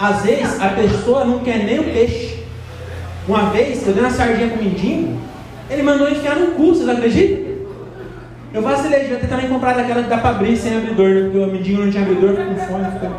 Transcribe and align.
Às 0.00 0.22
vezes 0.22 0.58
a 0.58 0.70
pessoa 0.70 1.26
não 1.26 1.40
quer 1.40 1.58
nem 1.58 1.78
o 1.78 1.84
peixe. 1.84 2.42
Uma 3.28 3.50
vez 3.50 3.86
eu 3.86 3.92
dei 3.92 4.02
uma 4.02 4.10
sardinha 4.10 4.48
com 4.48 4.56
o 4.56 4.64
mendigo, 4.64 5.20
ele 5.68 5.82
mandou 5.82 6.08
enfiar 6.08 6.36
no 6.36 6.52
cu, 6.52 6.74
vocês 6.74 6.88
acreditam? 6.88 7.50
Eu 8.54 8.62
vacilei, 8.62 9.00
devia 9.00 9.20
ter 9.20 9.28
também 9.28 9.46
comprado 9.50 9.78
aquela 9.78 10.02
que 10.02 10.08
dá 10.08 10.16
pra 10.16 10.30
abrir 10.30 10.56
sem 10.56 10.74
abridor, 10.74 11.10
né? 11.10 11.22
Porque 11.24 11.36
o 11.36 11.46
mendigo 11.46 11.82
não 11.82 11.90
tinha 11.90 12.02
abridor, 12.02 12.30
ficou 12.30 12.46
com 12.46 12.60
fome. 12.60 12.92
Ficou... 12.92 13.10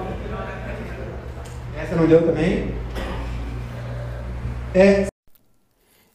Essa 1.77 1.95
não 1.95 2.07
deu 2.07 2.25
também? 2.25 2.73
É. 4.73 5.05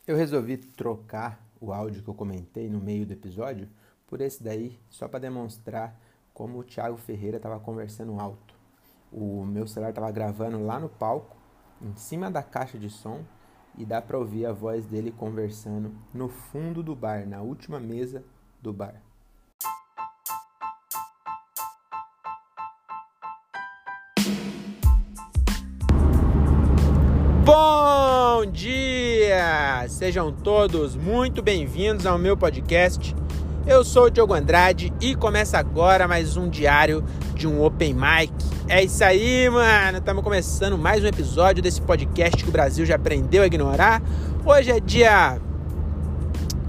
Eu 0.04 0.16
resolvi 0.16 0.56
trocar 0.56 1.40
o 1.60 1.72
áudio 1.72 2.02
que 2.02 2.08
eu 2.08 2.14
comentei 2.14 2.68
no 2.68 2.80
meio 2.80 3.06
do 3.06 3.12
episódio 3.12 3.68
por 4.08 4.20
esse 4.20 4.42
daí, 4.42 4.76
só 4.90 5.06
para 5.06 5.20
demonstrar 5.20 5.96
como 6.34 6.58
o 6.58 6.64
Thiago 6.64 6.96
Ferreira 6.96 7.36
estava 7.36 7.60
conversando 7.60 8.18
alto. 8.18 8.55
O 9.18 9.46
meu 9.46 9.66
celular 9.66 9.88
estava 9.88 10.10
gravando 10.10 10.62
lá 10.62 10.78
no 10.78 10.90
palco, 10.90 11.34
em 11.80 11.96
cima 11.96 12.30
da 12.30 12.42
caixa 12.42 12.76
de 12.78 12.90
som, 12.90 13.20
e 13.74 13.82
dá 13.82 14.02
para 14.02 14.18
ouvir 14.18 14.44
a 14.44 14.52
voz 14.52 14.84
dele 14.84 15.10
conversando 15.10 15.90
no 16.12 16.28
fundo 16.28 16.82
do 16.82 16.94
bar, 16.94 17.26
na 17.26 17.40
última 17.40 17.80
mesa 17.80 18.22
do 18.60 18.74
bar. 18.74 19.00
Bom 27.42 28.44
dia! 28.52 29.88
Sejam 29.88 30.30
todos 30.30 30.94
muito 30.94 31.42
bem-vindos 31.42 32.04
ao 32.04 32.18
meu 32.18 32.36
podcast. 32.36 33.16
Eu 33.66 33.84
sou 33.84 34.04
o 34.04 34.10
Diogo 34.10 34.32
Andrade 34.32 34.92
e 35.00 35.16
começa 35.16 35.58
agora 35.58 36.06
mais 36.06 36.36
um 36.36 36.48
diário 36.48 37.02
de 37.34 37.48
um 37.48 37.64
Open 37.64 37.94
Mic. 37.94 38.32
É 38.68 38.84
isso 38.84 39.02
aí, 39.02 39.50
mano! 39.50 39.98
Estamos 39.98 40.22
começando 40.22 40.78
mais 40.78 41.02
um 41.02 41.08
episódio 41.08 41.60
desse 41.60 41.82
podcast 41.82 42.44
que 42.44 42.48
o 42.48 42.52
Brasil 42.52 42.86
já 42.86 42.94
aprendeu 42.94 43.42
a 43.42 43.46
ignorar. 43.46 44.00
Hoje 44.44 44.70
é 44.70 44.78
dia. 44.78 45.40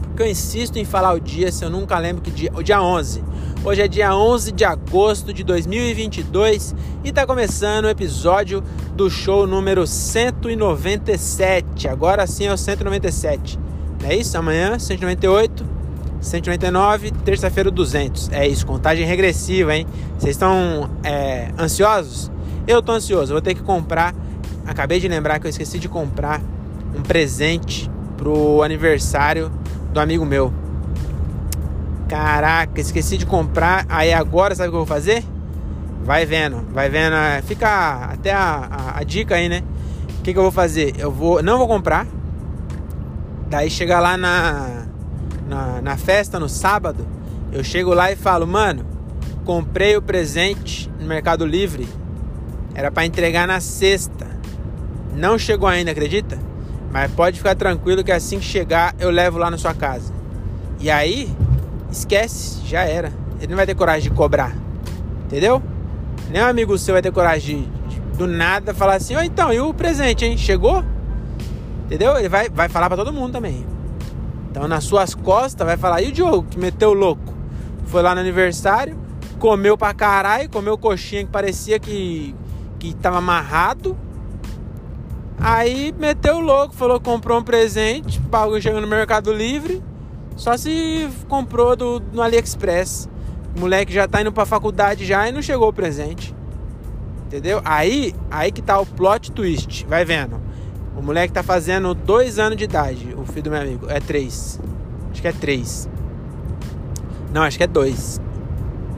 Porque 0.08 0.24
eu 0.24 0.28
insisto 0.28 0.78
em 0.78 0.86
falar 0.86 1.14
o 1.14 1.20
dia 1.20 1.52
se 1.52 1.64
eu 1.64 1.70
nunca 1.70 2.00
lembro 2.00 2.24
que 2.24 2.32
dia. 2.32 2.52
O 2.56 2.64
dia 2.64 2.82
11. 2.82 3.24
Hoje 3.64 3.84
é 3.84 3.88
dia 3.88 4.16
11 4.16 4.52
de 4.52 4.66
agosto 4.66 5.32
de 5.32 5.44
2022 5.44 6.74
e 7.04 7.10
está 7.10 7.28
começando 7.28 7.86
o 7.86 7.90
episódio 7.90 8.64
do 8.96 9.08
show 9.08 9.46
número 9.46 9.86
197. 9.86 11.88
Agora 11.88 12.26
sim 12.26 12.48
é 12.48 12.54
o 12.54 12.58
197. 12.58 13.60
É 14.04 14.16
isso? 14.16 14.36
Amanhã 14.36 14.80
198, 14.80 15.64
199, 16.20 17.12
terça-feira 17.24 17.70
200. 17.70 18.30
É 18.32 18.48
isso, 18.48 18.66
contagem 18.66 19.06
regressiva, 19.06 19.76
hein? 19.76 19.86
Vocês 20.18 20.36
estão 20.36 20.90
é, 21.04 21.52
ansiosos? 21.58 22.32
Eu 22.68 22.82
tô 22.82 22.92
ansioso, 22.92 23.34
vou 23.34 23.42
ter 23.42 23.54
que 23.54 23.62
comprar. 23.62 24.14
Acabei 24.66 25.00
de 25.00 25.08
lembrar 25.08 25.40
que 25.40 25.48
eu 25.48 25.50
esqueci 25.50 25.80
de 25.80 25.88
comprar 25.88 26.42
um 26.96 27.02
presente 27.02 27.90
pro 28.18 28.62
aniversário 28.64 29.52
do 29.94 30.00
amigo 30.00 30.26
meu. 30.26 30.52
Caraca, 32.08 32.80
esqueci 32.80 33.18
de 33.18 33.26
comprar. 33.26 33.86
Aí 33.88 34.14
agora 34.14 34.56
sabe 34.56 34.70
o 34.70 34.72
que 34.72 34.76
eu 34.76 34.86
vou 34.86 34.88
fazer? 34.88 35.24
Vai 36.04 36.26
vendo, 36.26 36.66
vai 36.74 36.90
vendo. 36.90 37.16
É, 37.16 37.42
fica 37.42 38.12
até 38.12 38.32
a, 38.32 38.68
a, 38.70 39.00
a 39.00 39.04
dica 39.04 39.36
aí, 39.36 39.48
né? 39.48 39.64
O 40.20 40.22
que, 40.24 40.34
que 40.34 40.40
eu 40.40 40.44
vou 40.44 40.52
fazer? 40.52 40.94
Eu 40.98 41.12
vou, 41.12 41.44
não 41.44 41.58
vou 41.58 41.68
comprar. 41.68 42.08
Daí 43.50 43.70
chegar 43.70 44.00
lá 44.00 44.18
na, 44.18 44.77
na, 45.48 45.82
na 45.82 45.98
festa 45.98 46.40
no 46.40 46.50
sábado, 46.50 47.08
eu 47.52 47.64
chego 47.64 47.94
lá 47.94 48.12
e 48.12 48.16
falo, 48.16 48.46
mano, 48.46 48.86
comprei 49.46 49.96
o 49.96 50.02
presente 50.02 50.92
no 51.00 51.08
Mercado 51.08 51.46
Livre. 51.46 51.88
Era 52.76 52.92
para 52.92 53.06
entregar 53.06 53.48
na 53.48 53.60
sexta. 53.60 54.28
Não 55.16 55.40
chegou 55.40 55.68
ainda, 55.68 55.92
acredita? 55.92 56.38
Mas 56.92 57.12
pode 57.12 57.38
ficar 57.38 57.56
tranquilo 57.56 58.04
que 58.04 58.12
assim 58.12 58.40
que 58.40 58.46
chegar 58.46 58.94
eu 59.00 59.10
levo 59.10 59.38
lá 59.38 59.50
na 59.50 59.58
sua 59.58 59.74
casa. 59.74 60.14
E 60.80 60.92
aí 60.92 61.34
esquece, 61.92 62.62
já 62.66 62.84
era. 62.84 63.12
Ele 63.40 63.48
não 63.48 63.56
vai 63.56 63.66
ter 63.66 63.76
coragem 63.76 64.10
de 64.10 64.16
cobrar. 64.16 64.56
Entendeu? 65.26 65.62
Nem 66.30 66.42
um 66.42 66.46
amigo 66.46 66.78
seu 66.78 66.94
vai 66.94 67.02
ter 67.02 67.12
coragem 67.12 67.70
de, 67.88 67.96
de 67.96 68.18
do 68.18 68.28
nada 68.28 68.74
falar 68.74 68.96
assim: 68.96 69.16
"Ó, 69.16 69.20
oh, 69.20 69.24
então, 69.24 69.52
e 69.52 69.60
o 69.60 69.74
presente, 69.74 70.26
hein? 70.26 70.38
Chegou?" 70.38 70.84
Entendeu? 71.86 72.18
Ele 72.18 72.30
vai, 72.30 72.50
vai 72.50 72.70
falar 72.70 72.90
para 72.90 72.98
todo 72.98 73.14
mundo 73.14 73.32
também. 73.32 73.66
Então, 74.58 74.68
nas 74.68 74.86
suas 74.86 75.14
costas, 75.14 75.68
vai 75.68 75.78
falar: 75.78 76.02
"E 76.02 76.10
o 76.10 76.12
Diogo 76.12 76.48
que 76.50 76.58
meteu 76.58 76.92
louco? 76.92 77.32
Foi 77.86 78.02
lá 78.02 78.16
no 78.16 78.22
aniversário, 78.22 78.98
comeu 79.38 79.78
pra 79.78 79.94
caralho, 79.94 80.50
comeu 80.50 80.76
coxinha 80.80 81.24
que 81.24 81.30
parecia 81.30 81.78
que 81.80 82.36
que 82.80 82.96
tava 82.96 83.20
amarrado. 83.20 83.96
Aí 85.40 85.94
meteu 86.00 86.40
louco, 86.40 86.74
falou 86.74 87.00
comprou 87.00 87.40
um 87.40 87.44
presente, 87.44 88.20
bagulho 88.20 88.60
chegou 88.60 88.82
no 88.82 88.88
Mercado 88.88 89.32
Livre. 89.32 89.84
Só 90.36 90.58
se 90.58 91.08
comprou 91.28 91.76
do, 91.76 92.02
no 92.12 92.24
AliExpress. 92.24 93.08
O 93.56 93.60
moleque 93.60 93.94
já 93.94 94.08
tá 94.08 94.22
indo 94.22 94.32
pra 94.32 94.44
faculdade 94.44 95.06
já 95.06 95.30
e 95.30 95.32
não 95.32 95.42
chegou 95.42 95.70
o 95.70 95.74
presente. 95.74 96.36
Entendeu? 97.28 97.62
Aí, 97.64 98.12
aí 98.32 98.52
que 98.52 98.64
tá 98.64 98.80
o 98.80 98.88
plot 98.88 99.32
twist. 99.32 99.86
Vai 99.86 100.04
vendo. 100.04 100.42
O 100.98 101.02
moleque 101.02 101.34
tá 101.34 101.44
fazendo 101.44 101.94
dois 101.94 102.40
anos 102.40 102.58
de 102.58 102.64
idade. 102.64 103.16
O 103.18 103.26
filho 103.26 103.44
do 103.44 103.52
meu 103.52 103.62
amigo. 103.62 103.86
É 103.90 104.00
três. 104.00 104.60
Acho 105.12 105.22
que 105.22 105.28
é 105.28 105.32
três. 105.32 105.88
Não, 107.34 107.44
acho 107.44 107.58
que 107.58 107.64
é 107.64 107.68
dois. 107.68 108.20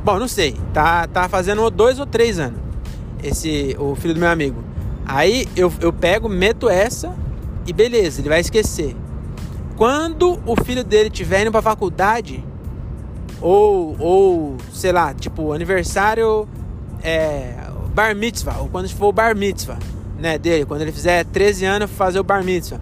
Bom, 0.03 0.17
não 0.17 0.27
sei. 0.27 0.55
Tá, 0.73 1.05
tá 1.07 1.27
fazendo 1.27 1.69
dois 1.69 1.99
ou 1.99 2.05
três 2.05 2.39
anos. 2.39 2.59
Esse, 3.21 3.75
o 3.77 3.95
filho 3.95 4.13
do 4.13 4.19
meu 4.19 4.29
amigo. 4.29 4.63
Aí 5.05 5.47
eu, 5.55 5.71
eu 5.81 5.91
pego, 5.91 6.29
meto 6.29 6.69
essa 6.69 7.13
e 7.67 7.73
beleza, 7.73 8.21
ele 8.21 8.29
vai 8.29 8.39
esquecer 8.39 8.95
quando 9.79 10.37
o 10.45 10.61
filho 10.61 10.83
dele 10.83 11.07
estiver 11.07 11.43
indo 11.43 11.53
pra 11.53 11.61
faculdade, 11.61 12.43
ou, 13.39 13.95
ou 13.97 14.57
sei 14.73 14.91
lá, 14.91 15.13
tipo, 15.13 15.53
aniversário, 15.53 16.45
é, 17.01 17.55
bar 17.95 18.13
mitzvah, 18.13 18.57
ou 18.57 18.67
quando 18.67 18.89
for 18.89 19.13
bar 19.13 19.33
mitzvah, 19.33 19.79
né, 20.19 20.37
dele, 20.37 20.65
quando 20.65 20.81
ele 20.81 20.91
fizer 20.91 21.23
13 21.25 21.65
anos, 21.65 21.91
fazer 21.91 22.19
o 22.19 22.23
bar 22.23 22.43
mitzvah, 22.43 22.79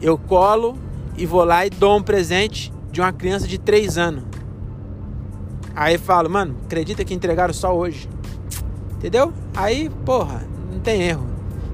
eu 0.00 0.16
colo 0.16 0.76
e 1.16 1.26
vou 1.26 1.44
lá 1.44 1.66
e 1.66 1.70
dou 1.70 1.98
um 1.98 2.02
presente 2.02 2.72
de 2.90 3.00
uma 3.00 3.12
criança 3.12 3.46
de 3.46 3.58
3 3.58 3.98
anos. 3.98 4.24
Aí 5.74 5.98
falo, 5.98 6.28
mano, 6.28 6.56
acredita 6.64 7.04
que 7.04 7.14
entregaram 7.14 7.54
só 7.54 7.76
hoje. 7.76 8.08
Entendeu? 8.96 9.32
Aí, 9.54 9.88
porra, 10.04 10.42
não 10.72 10.80
tem 10.80 11.02
erro. 11.02 11.26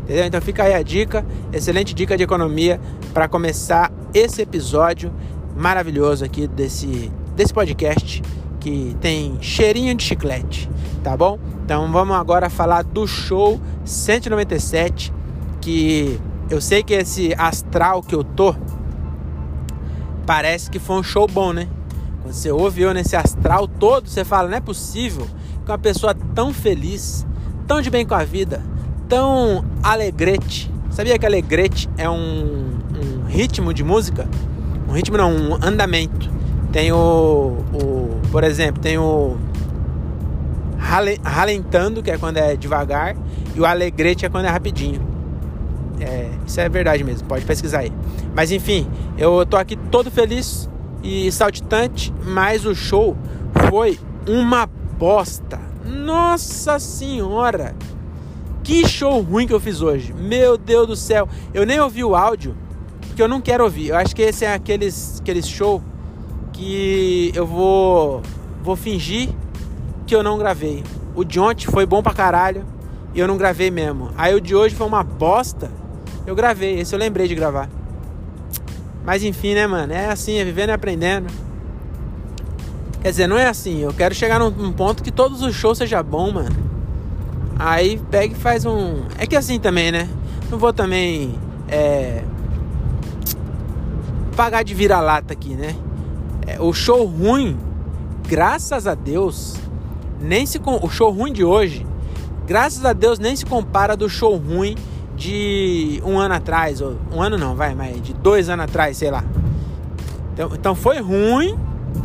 Entendeu? 0.03 0.27
Então 0.27 0.41
fica 0.43 0.65
aí 0.65 0.75
a 0.75 0.83
dica, 0.83 1.25
excelente 1.53 1.95
dica 1.95 2.17
de 2.17 2.23
economia 2.23 2.79
para 3.15 3.27
começar 3.29 3.91
esse 4.13 4.43
episódio 4.43 5.11
maravilhoso 5.57 6.25
aqui 6.25 6.47
desse, 6.47 7.11
desse 7.35 7.55
podcast 7.55 8.23
que 8.65 8.97
tem 8.99 9.37
cheirinho 9.43 9.95
de 9.95 10.03
chiclete, 10.03 10.71
tá 11.03 11.15
bom? 11.15 11.39
Então 11.63 11.93
vamos 11.93 12.17
agora 12.17 12.49
falar 12.49 12.83
do 12.83 13.07
show 13.07 13.61
197, 13.85 15.13
que 15.61 16.19
eu 16.49 16.63
sei 16.63 16.83
que 16.83 16.95
esse 16.95 17.35
astral 17.37 18.03
que 18.03 18.15
eu 18.15 18.25
tô 18.25 18.57
parece 20.25 20.71
que 20.71 20.79
foi 20.79 20.97
um 20.97 21.03
show 21.03 21.27
bom, 21.27 21.53
né? 21.53 21.69
Quando 22.23 22.33
você 22.33 22.51
ouve 22.51 22.81
eu 22.81 22.95
nesse 22.95 23.15
astral 23.15 23.69
todo, 23.69 24.09
você 24.09 24.25
fala, 24.25 24.49
não 24.49 24.57
é 24.57 24.61
possível 24.61 25.27
que 25.63 25.71
uma 25.71 25.77
pessoa 25.77 26.17
tão 26.35 26.51
feliz, 26.51 27.27
tão 27.67 27.83
de 27.83 27.91
bem 27.91 28.07
com 28.07 28.15
a 28.15 28.25
vida, 28.25 28.63
tão 29.11 29.63
alegrete. 29.83 30.73
Sabia 30.89 31.19
que 31.19 31.27
alegrete 31.27 31.87
é 31.99 32.09
um, 32.09 32.79
um 32.95 33.27
ritmo 33.27 33.75
de 33.75 33.85
música? 33.85 34.27
Um 34.89 34.93
ritmo 34.93 35.19
não, 35.19 35.31
um 35.31 35.55
andamento. 35.57 36.33
Tem 36.73 36.91
o, 36.91 37.63
o 37.73 37.84
por 38.34 38.43
exemplo, 38.43 38.83
tem 38.83 38.99
o 38.99 39.37
ralentando, 41.22 42.03
que 42.03 42.11
é 42.11 42.19
quando 42.19 42.39
é 42.39 42.56
devagar, 42.56 43.15
e 43.55 43.61
o 43.61 43.65
alegrete 43.65 44.27
é 44.27 44.28
quando 44.28 44.47
é 44.47 44.49
rapidinho. 44.49 45.00
É, 46.01 46.31
isso 46.45 46.60
é 46.60 46.69
verdade 46.69 47.04
mesmo, 47.04 47.28
pode 47.28 47.45
pesquisar 47.45 47.78
aí. 47.78 47.92
Mas 48.34 48.51
enfim, 48.51 48.91
eu 49.16 49.47
tô 49.47 49.57
aqui 49.57 49.77
todo 49.77 50.10
feliz 50.10 50.69
e 51.01 51.31
saltitante, 51.31 52.13
mas 52.25 52.66
o 52.66 52.75
show 52.75 53.16
foi 53.71 54.01
uma 54.28 54.66
bosta. 54.66 55.60
Nossa 55.86 56.81
senhora! 56.81 57.72
Que 58.65 58.84
show 58.84 59.21
ruim 59.21 59.47
que 59.47 59.54
eu 59.54 59.60
fiz 59.60 59.81
hoje. 59.81 60.13
Meu 60.13 60.59
Deus 60.59 60.89
do 60.89 60.97
céu. 60.97 61.28
Eu 61.54 61.65
nem 61.65 61.78
ouvi 61.78 62.03
o 62.03 62.16
áudio, 62.16 62.57
porque 63.07 63.22
eu 63.22 63.28
não 63.28 63.41
quero 63.41 63.63
ouvir. 63.63 63.91
Eu 63.91 63.97
acho 63.97 64.13
que 64.13 64.22
esse 64.22 64.45
é 64.45 64.53
aqueles, 64.53 65.21
aqueles 65.21 65.47
show 65.47 65.81
que 66.54 67.33
eu 67.34 67.47
vou, 67.47 68.22
vou 68.62 68.77
fingir 68.77 69.28
que 70.06 70.15
eu 70.15 70.22
não 70.22 70.39
gravei. 70.39 70.83
O 71.15 71.24
de 71.24 71.39
ontem 71.39 71.66
foi 71.66 71.84
bom 71.84 72.03
pra 72.03 72.15
caralho 72.15 72.65
e 73.12 73.21
eu 73.21 73.28
não 73.28 73.36
gravei 73.36 73.71
mesmo. 73.71 74.10
Aí 74.16 74.34
o 74.34 74.41
de 74.41 74.54
hoje 74.54 74.74
foi 74.74 74.86
uma 74.86 75.03
bosta. 75.03 75.71
Eu 76.27 76.34
gravei, 76.34 76.80
esse 76.80 76.95
eu 76.95 76.98
lembrei 76.98 77.28
de 77.28 77.34
gravar. 77.34 77.68
Mas 79.04 79.22
enfim, 79.22 79.54
né, 79.54 79.66
mano? 79.66 79.92
É 79.92 80.10
assim, 80.10 80.39
é 80.39 80.45
vivendo 80.45 80.71
e 80.71 80.72
aprendendo. 80.72 81.27
Quer 83.03 83.10
dizer, 83.10 83.27
não 83.27 83.36
é 83.36 83.47
assim. 83.47 83.80
Eu 83.80 83.92
quero 83.92 84.15
chegar 84.15 84.39
num 84.39 84.72
ponto 84.72 85.03
que 85.03 85.10
todos 85.10 85.42
os 85.42 85.54
shows 85.54 85.77
sejam 85.77 86.03
bom, 86.03 86.33
mano. 86.33 86.57
Aí 87.59 88.00
pega 88.10 88.33
e 88.33 88.36
faz 88.36 88.65
um. 88.65 89.03
É 89.18 89.27
que 89.27 89.36
assim 89.36 89.60
também, 89.60 89.92
né? 89.92 90.09
Não 90.50 90.59
vou 90.59 90.72
também. 90.72 91.34
É... 91.68 92.24
Pagar 94.34 94.62
de 94.62 94.74
vira-lata 94.74 95.33
aqui, 95.33 95.54
né? 95.54 95.77
É, 96.47 96.61
o 96.61 96.73
show 96.73 97.07
ruim, 97.07 97.57
graças 98.29 98.87
a 98.87 98.95
Deus, 98.95 99.57
nem 100.21 100.47
se. 100.47 100.61
O 100.83 100.89
show 100.89 101.11
ruim 101.11 101.33
de 101.33 101.45
hoje, 101.45 101.87
graças 102.47 102.85
a 102.85 102.93
Deus, 102.93 103.19
nem 103.19 103.35
se 103.35 103.47
compara 103.47 103.97
do 103.97 104.09
show 104.09 104.37
ruim 104.37 104.75
de 105.17 106.03
um 106.05 106.19
ano 106.19 106.35
atrás. 106.35 106.81
Ou, 106.81 106.97
um 107.13 107.23
ano 107.23 107.39
não, 107.39 107.55
vai, 107.55 107.75
mas 107.75 108.01
de 108.03 108.13
dois 108.13 108.49
anos 108.49 108.65
atrás, 108.65 108.97
sei 108.97 109.11
lá. 109.11 109.25
Então, 110.33 110.51
então 110.53 110.75
foi 110.75 111.01
ruim. 111.01 111.59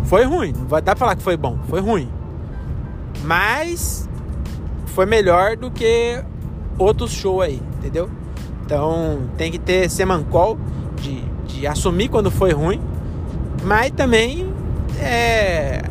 Foi 0.05 0.23
ruim. 0.23 0.53
Não 0.53 0.65
dar 0.67 0.81
pra 0.81 0.95
falar 0.95 1.15
que 1.15 1.23
foi 1.23 1.35
bom. 1.35 1.57
Foi 1.67 1.81
ruim. 1.81 2.09
Mas 3.23 4.07
foi 4.87 5.05
melhor 5.05 5.57
do 5.57 5.71
que 5.71 6.23
outros 6.77 7.11
shows 7.11 7.43
aí, 7.43 7.61
entendeu? 7.77 8.09
Então 8.65 9.21
tem 9.37 9.51
que 9.51 9.57
ter 9.57 9.89
semancol 9.89 10.57
de, 11.01 11.23
de 11.47 11.67
assumir 11.67 12.09
quando 12.09 12.29
foi 12.29 12.51
ruim, 12.51 12.79
mas 13.63 13.91
também 13.91 14.51
é, 14.99 15.81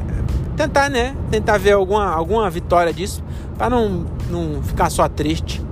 tentar, 0.56 0.88
né? 0.88 1.15
Tentar 1.31 1.59
ver 1.59 1.73
alguma, 1.73 2.06
alguma 2.12 2.49
vitória 2.50 2.93
disso 2.93 3.23
para 3.56 3.70
não, 3.70 4.06
não 4.31 4.62
ficar 4.62 4.91
só 4.91 5.09
triste. 5.09 5.62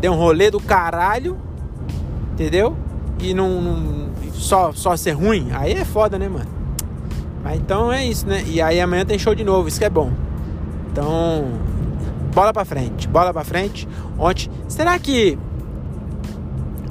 Deu 0.00 0.12
um 0.12 0.16
rolê 0.16 0.50
do 0.50 0.60
caralho, 0.60 1.36
entendeu? 2.32 2.76
E 3.20 3.32
não, 3.34 3.60
não 3.60 4.08
só, 4.32 4.72
só 4.72 4.96
ser 4.96 5.12
ruim, 5.12 5.48
aí 5.52 5.72
é 5.72 5.84
foda, 5.84 6.18
né, 6.18 6.28
mano? 6.28 6.50
Mas 7.42 7.56
então 7.56 7.92
é 7.92 8.04
isso, 8.04 8.26
né? 8.26 8.42
E 8.46 8.60
aí 8.60 8.80
amanhã 8.80 9.04
tem 9.04 9.18
show 9.18 9.34
de 9.34 9.44
novo, 9.44 9.68
isso 9.68 9.78
que 9.78 9.84
é 9.84 9.90
bom. 9.90 10.10
Então, 10.90 11.44
bola 12.34 12.52
para 12.52 12.64
frente, 12.64 13.08
bola 13.08 13.32
para 13.32 13.44
frente. 13.44 13.88
Ontem, 14.18 14.50
será 14.68 14.98
que 14.98 15.38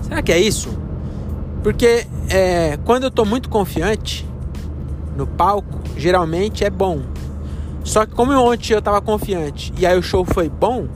será 0.02 0.22
que 0.22 0.32
é 0.32 0.40
isso? 0.40 0.78
Porque 1.62 2.08
é, 2.30 2.78
quando 2.86 3.04
eu 3.04 3.12
tô 3.12 3.26
muito 3.26 3.50
confiante 3.50 4.26
no 5.16 5.26
palco, 5.26 5.80
geralmente 5.98 6.64
é 6.64 6.70
bom. 6.70 7.02
Só 7.84 8.06
que 8.06 8.14
como 8.14 8.32
ontem 8.34 8.74
eu 8.74 8.82
tava 8.82 9.00
confiante 9.02 9.74
e 9.78 9.86
aí 9.86 9.98
o 9.98 10.02
show 10.02 10.26
foi 10.26 10.50
bom, 10.50 10.88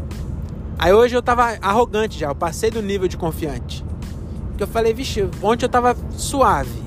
aí 0.78 0.92
hoje 0.92 1.16
eu 1.16 1.22
tava 1.22 1.58
arrogante 1.62 2.20
já, 2.20 2.28
eu 2.28 2.36
passei 2.36 2.72
do 2.72 2.82
nível 2.82 3.08
de 3.08 3.18
confiante. 3.18 3.86
Que 4.58 4.64
eu 4.64 4.68
falei, 4.68 4.94
vixe, 4.94 5.28
ontem 5.42 5.66
eu 5.66 5.70
tava 5.70 5.96
suave. 6.12 6.84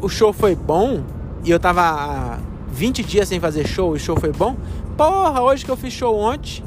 O 0.00 0.08
show 0.08 0.32
foi 0.32 0.54
bom 0.54 1.02
e 1.44 1.50
eu 1.50 1.58
tava 1.58 1.82
há 1.82 2.38
20 2.70 3.02
dias 3.02 3.28
sem 3.28 3.40
fazer 3.40 3.66
show 3.66 3.94
e 3.94 3.96
o 3.96 4.00
show 4.00 4.18
foi 4.18 4.32
bom. 4.32 4.56
Porra, 4.96 5.40
hoje 5.40 5.64
que 5.64 5.70
eu 5.70 5.76
fiz 5.76 5.92
show 5.92 6.16
ontem, 6.16 6.62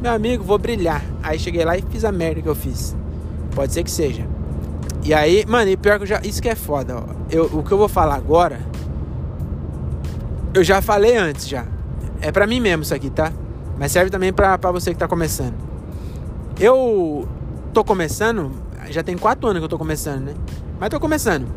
meu 0.00 0.12
amigo, 0.12 0.44
vou 0.44 0.58
brilhar. 0.58 1.02
Aí 1.22 1.38
cheguei 1.38 1.64
lá 1.64 1.76
e 1.76 1.82
fiz 1.82 2.04
a 2.04 2.12
merda 2.12 2.42
que 2.42 2.48
eu 2.48 2.54
fiz. 2.54 2.94
Pode 3.54 3.72
ser 3.72 3.82
que 3.82 3.90
seja. 3.90 4.26
E 5.02 5.12
aí, 5.12 5.44
mano, 5.46 5.70
e 5.70 5.76
pior 5.76 5.98
que 5.98 6.04
eu 6.04 6.06
já. 6.06 6.20
Isso 6.22 6.40
que 6.40 6.48
é 6.48 6.54
foda, 6.54 6.96
ó. 6.96 7.02
Eu, 7.30 7.44
o 7.46 7.62
que 7.62 7.72
eu 7.72 7.78
vou 7.78 7.88
falar 7.88 8.14
agora. 8.14 8.58
Eu 10.54 10.62
já 10.62 10.80
falei 10.80 11.16
antes 11.16 11.48
já. 11.48 11.66
É 12.20 12.30
pra 12.30 12.46
mim 12.46 12.60
mesmo 12.60 12.84
isso 12.84 12.94
aqui, 12.94 13.10
tá? 13.10 13.32
Mas 13.76 13.90
serve 13.90 14.08
também 14.08 14.32
pra 14.32 14.56
você 14.70 14.92
que 14.92 14.98
tá 14.98 15.08
começando. 15.08 15.54
Eu 16.60 17.28
tô 17.72 17.82
começando. 17.82 18.52
Já 18.88 19.02
tem 19.02 19.18
quatro 19.18 19.48
anos 19.48 19.58
que 19.58 19.64
eu 19.64 19.68
tô 19.68 19.76
começando, 19.76 20.26
né? 20.26 20.34
Mas 20.78 20.90
tô 20.90 21.00
começando. 21.00 21.48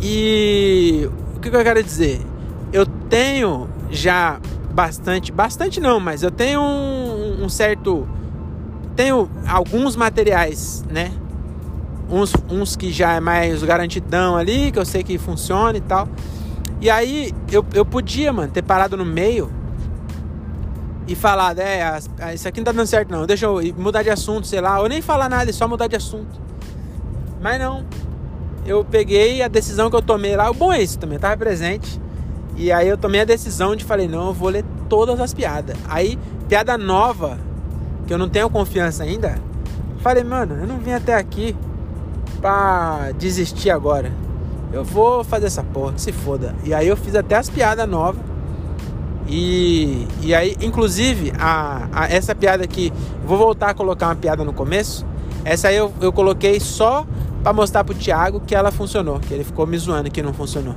E 0.00 1.10
o 1.34 1.40
que, 1.40 1.50
que 1.50 1.56
eu 1.56 1.64
quero 1.64 1.82
dizer? 1.82 2.20
Eu 2.72 2.86
tenho 2.86 3.68
já 3.90 4.38
bastante, 4.70 5.32
bastante 5.32 5.80
não, 5.80 5.98
mas 5.98 6.22
eu 6.22 6.30
tenho 6.30 6.60
um, 6.60 7.44
um 7.44 7.48
certo, 7.48 8.06
tenho 8.94 9.28
alguns 9.48 9.96
materiais, 9.96 10.84
né? 10.88 11.10
Uns, 12.08 12.32
uns 12.48 12.76
que 12.76 12.92
já 12.92 13.14
é 13.14 13.20
mais 13.20 13.60
garantidão 13.64 14.36
ali, 14.36 14.70
que 14.70 14.78
eu 14.78 14.84
sei 14.84 15.02
que 15.02 15.18
funciona 15.18 15.76
e 15.76 15.80
tal. 15.80 16.08
E 16.80 16.88
aí 16.88 17.32
eu, 17.50 17.64
eu 17.74 17.84
podia, 17.84 18.32
mano, 18.32 18.52
ter 18.52 18.62
parado 18.62 18.96
no 18.96 19.04
meio 19.04 19.50
e 21.08 21.14
falado, 21.14 21.58
é, 21.58 21.98
isso 22.34 22.46
aqui 22.46 22.60
não 22.60 22.66
tá 22.66 22.72
dando 22.72 22.86
certo 22.86 23.10
não, 23.10 23.26
deixa 23.26 23.46
eu 23.46 23.60
mudar 23.78 24.02
de 24.02 24.10
assunto, 24.10 24.46
sei 24.46 24.60
lá, 24.60 24.78
ou 24.78 24.88
nem 24.88 25.00
falar 25.00 25.28
nada, 25.28 25.50
só 25.52 25.66
mudar 25.66 25.86
de 25.86 25.96
assunto. 25.96 26.38
Mas 27.40 27.58
não. 27.58 27.84
Eu 28.66 28.84
peguei 28.84 29.40
a 29.42 29.48
decisão 29.48 29.88
que 29.88 29.96
eu 29.96 30.02
tomei 30.02 30.36
lá, 30.36 30.50
o 30.50 30.54
bom 30.54 30.70
é 30.70 30.82
isso 30.82 30.98
também, 30.98 31.18
tava 31.18 31.36
presente. 31.36 31.98
E 32.54 32.70
aí 32.70 32.86
eu 32.86 32.98
tomei 32.98 33.22
a 33.22 33.24
decisão 33.24 33.74
de 33.74 33.84
falei, 33.84 34.06
não, 34.06 34.26
eu 34.28 34.34
vou 34.34 34.50
ler 34.50 34.64
todas 34.88 35.18
as 35.20 35.32
piadas. 35.32 35.76
Aí, 35.88 36.18
piada 36.48 36.76
nova, 36.76 37.38
que 38.06 38.12
eu 38.12 38.18
não 38.18 38.28
tenho 38.28 38.50
confiança 38.50 39.04
ainda, 39.04 39.38
falei, 40.00 40.22
mano, 40.22 40.56
eu 40.60 40.66
não 40.66 40.78
vim 40.78 40.92
até 40.92 41.14
aqui 41.14 41.56
pra 42.40 43.12
desistir 43.18 43.70
agora. 43.70 44.12
Eu 44.72 44.84
vou 44.84 45.24
fazer 45.24 45.46
essa 45.46 45.62
porra, 45.62 45.92
que 45.92 46.00
se 46.00 46.12
foda. 46.12 46.54
E 46.64 46.74
aí 46.74 46.86
eu 46.86 46.96
fiz 46.96 47.14
até 47.14 47.36
as 47.36 47.48
piadas 47.48 47.88
novas. 47.88 48.20
E, 49.26 50.06
e 50.22 50.34
aí, 50.34 50.56
inclusive, 50.60 51.32
a, 51.38 51.88
a, 51.92 52.08
essa 52.08 52.34
piada 52.34 52.64
aqui, 52.64 52.92
vou 53.26 53.36
voltar 53.36 53.70
a 53.70 53.74
colocar 53.74 54.06
uma 54.08 54.16
piada 54.16 54.44
no 54.44 54.52
começo. 54.52 55.06
Essa 55.44 55.68
aí 55.68 55.76
eu, 55.76 55.92
eu 56.00 56.12
coloquei 56.12 56.58
só 56.60 57.06
pra 57.42 57.52
mostrar 57.52 57.84
pro 57.84 57.94
Thiago 57.94 58.40
que 58.40 58.54
ela 58.54 58.70
funcionou, 58.70 59.20
que 59.20 59.32
ele 59.32 59.44
ficou 59.44 59.66
me 59.66 59.76
zoando 59.78 60.10
que 60.10 60.22
não 60.22 60.32
funcionou. 60.32 60.74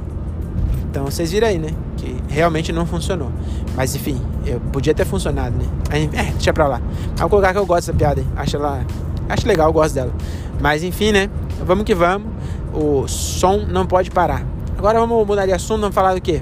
Então 0.89 1.05
vocês 1.05 1.31
viram 1.31 1.47
aí, 1.47 1.57
né? 1.57 1.69
Que 1.95 2.15
realmente 2.27 2.73
não 2.73 2.85
funcionou. 2.85 3.31
Mas 3.75 3.95
enfim, 3.95 4.21
eu 4.45 4.59
podia 4.59 4.93
ter 4.93 5.05
funcionado, 5.05 5.57
né? 5.57 5.65
Aí, 5.89 6.09
é, 6.13 6.31
deixa 6.31 6.51
pra 6.51 6.67
lá. 6.67 6.81
Vou 7.15 7.29
colocar 7.29 7.53
que 7.53 7.59
eu 7.59 7.65
gosto 7.65 7.87
dessa 7.87 7.93
piada? 7.93 8.23
Acho 8.35 8.57
ela. 8.57 8.85
Acho 9.29 9.47
legal, 9.47 9.69
eu 9.69 9.73
gosto 9.73 9.93
dela. 9.93 10.11
Mas 10.59 10.83
enfim, 10.83 11.13
né? 11.13 11.29
Vamos 11.65 11.85
que 11.85 11.95
vamos. 11.95 12.29
O 12.73 13.07
som 13.07 13.65
não 13.67 13.85
pode 13.85 14.09
parar. 14.09 14.45
Agora 14.77 14.99
vamos 14.99 15.27
mudar 15.27 15.45
de 15.45 15.51
assunto, 15.51 15.81
vamos 15.81 15.95
falar 15.95 16.13
do 16.13 16.21
quê? 16.21 16.41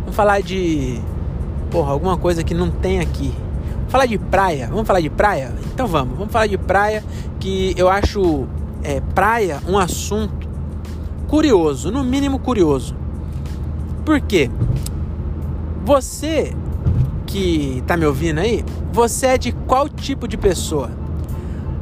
Vamos 0.00 0.14
falar 0.14 0.40
de. 0.40 1.00
Porra, 1.70 1.92
alguma 1.92 2.16
coisa 2.16 2.42
que 2.42 2.54
não 2.54 2.70
tem 2.70 3.00
aqui. 3.00 3.34
Vamos 3.76 3.92
falar 3.92 4.06
de 4.06 4.18
praia. 4.18 4.68
Vamos 4.68 4.86
falar 4.86 5.00
de 5.00 5.10
praia? 5.10 5.52
Então 5.72 5.86
vamos. 5.86 6.16
Vamos 6.16 6.32
falar 6.32 6.46
de 6.46 6.56
praia, 6.56 7.04
que 7.38 7.74
eu 7.76 7.88
acho 7.88 8.46
é, 8.82 9.00
praia 9.14 9.60
um 9.68 9.78
assunto 9.78 10.48
curioso, 11.28 11.90
no 11.90 12.02
mínimo 12.02 12.38
curioso. 12.38 12.96
Por 14.04 14.20
quê? 14.20 14.50
Você 15.84 16.54
que 17.26 17.82
tá 17.86 17.96
me 17.96 18.04
ouvindo 18.04 18.38
aí, 18.38 18.64
você 18.92 19.26
é 19.26 19.38
de 19.38 19.52
qual 19.52 19.88
tipo 19.88 20.26
de 20.26 20.36
pessoa? 20.36 20.90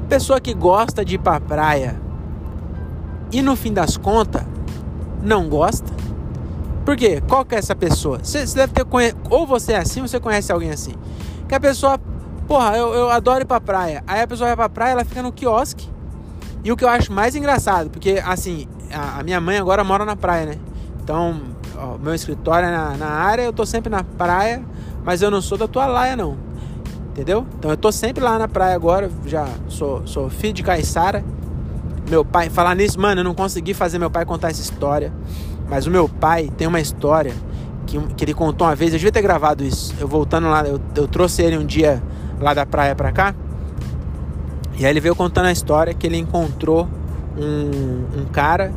Pessoa 0.09 0.41
que 0.41 0.53
gosta 0.53 1.05
de 1.05 1.15
ir 1.15 1.19
pra 1.19 1.41
praia 1.41 2.08
e 3.31 3.43
no 3.43 3.57
fim 3.57 3.73
das 3.73 3.97
contas 3.97 4.43
não 5.23 5.49
gosta? 5.49 5.93
Por 6.85 6.97
quê? 6.97 7.23
Qual 7.29 7.45
que 7.45 7.55
é 7.55 7.59
essa 7.59 7.77
pessoa? 7.77 8.19
Você, 8.23 8.47
deve 8.55 8.73
ter 8.73 8.85
conhe... 8.85 9.13
ou 9.29 9.47
você 9.47 9.73
é 9.73 9.79
assim 9.79 10.01
ou 10.01 10.09
você 10.09 10.19
conhece 10.19 10.51
alguém 10.51 10.71
assim. 10.71 10.95
Que 11.47 11.55
a 11.55 11.61
pessoa, 11.61 11.99
porra, 12.47 12.77
eu, 12.77 12.95
eu 12.95 13.11
adoro 13.11 13.43
ir 13.43 13.47
pra 13.47 13.61
praia. 13.61 14.03
Aí 14.07 14.23
a 14.23 14.27
pessoa 14.27 14.49
vai 14.49 14.57
pra 14.57 14.69
praia, 14.69 14.93
ela 14.93 15.05
fica 15.05 15.23
no 15.23 15.31
quiosque. 15.31 15.89
E 16.65 16.73
o 16.73 16.77
que 16.77 16.85
eu 16.85 16.89
acho 16.89 17.13
mais 17.13 17.37
engraçado, 17.37 17.91
porque 17.91 18.23
assim, 18.25 18.67
a, 18.93 19.21
a 19.21 19.23
minha 19.23 19.41
mãe 19.41 19.59
agora 19.59 19.85
mora 19.85 20.05
na 20.05 20.17
praia, 20.17 20.47
né? 20.47 20.59
Então 21.03 21.41
ó, 21.77 21.97
meu 21.99 22.15
escritório 22.15 22.69
é 22.69 22.71
na, 22.71 22.97
na 22.97 23.07
área, 23.07 23.43
eu 23.43 23.53
tô 23.53 23.65
sempre 23.65 23.91
na 23.91 24.03
praia, 24.03 24.63
mas 25.05 25.23
eu 25.23 25.31
não 25.31 25.41
sou 25.41 25.57
da 25.57 25.69
tua 25.69 25.87
laia, 25.87 26.17
não. 26.17 26.37
Entendeu? 27.11 27.47
Então 27.59 27.71
eu 27.71 27.77
tô 27.77 27.91
sempre 27.91 28.23
lá 28.23 28.39
na 28.39 28.49
praia 28.49 28.75
agora, 28.75 29.11
já 29.27 29.47
sou, 29.69 30.07
sou 30.07 30.29
filho 30.29 30.53
de 30.53 30.63
Caiçara. 30.63 31.25
Meu 32.09 32.25
pai, 32.25 32.49
falar 32.49 32.75
nisso, 32.75 32.99
mano, 33.01 33.21
eu 33.21 33.25
não 33.25 33.35
consegui 33.35 33.75
fazer 33.75 33.99
meu 33.99 34.11
pai 34.11 34.25
contar 34.25 34.51
essa 34.51 34.61
história. 34.61 35.13
Mas 35.69 35.87
o 35.87 35.91
meu 35.91 36.09
pai 36.09 36.51
tem 36.57 36.67
uma 36.67 36.81
história 36.81 37.35
que, 37.87 37.99
que 38.17 38.25
ele 38.25 38.35
contou 38.35 38.67
uma 38.67 38.75
vez, 38.75 38.93
eu 38.93 38.99
devia 38.99 39.13
ter 39.13 39.23
gravado 39.23 39.63
isso. 39.63 39.95
Eu 39.99 40.09
voltando 40.09 40.49
lá, 40.49 40.67
eu, 40.67 40.81
eu 40.97 41.07
trouxe 41.07 41.43
ele 41.43 41.59
um 41.59 41.67
dia 41.67 42.03
lá 42.41 42.55
da 42.55 42.65
praia 42.65 42.95
pra 42.95 43.13
cá. 43.13 43.35
E 44.79 44.85
aí 44.87 44.93
ele 44.93 45.01
veio 45.01 45.15
contando 45.15 45.47
a 45.47 45.53
história 45.53 45.93
que 45.93 46.07
ele 46.07 46.17
encontrou 46.17 46.89
um, 47.37 48.21
um 48.21 48.25
cara 48.27 48.73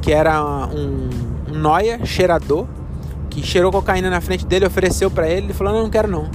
que 0.00 0.12
era 0.12 0.40
um 0.66 1.36
um 1.48 1.58
noia 1.58 2.04
cheirador 2.04 2.66
que 3.30 3.42
cheirou 3.42 3.70
cocaína 3.70 4.10
na 4.10 4.20
frente 4.20 4.46
dele, 4.46 4.66
ofereceu 4.66 5.10
para 5.10 5.28
ele, 5.28 5.46
ele 5.46 5.52
falou: 5.52 5.72
"Não, 5.72 5.82
não 5.82 5.90
quero 5.90 6.08
não". 6.08 6.28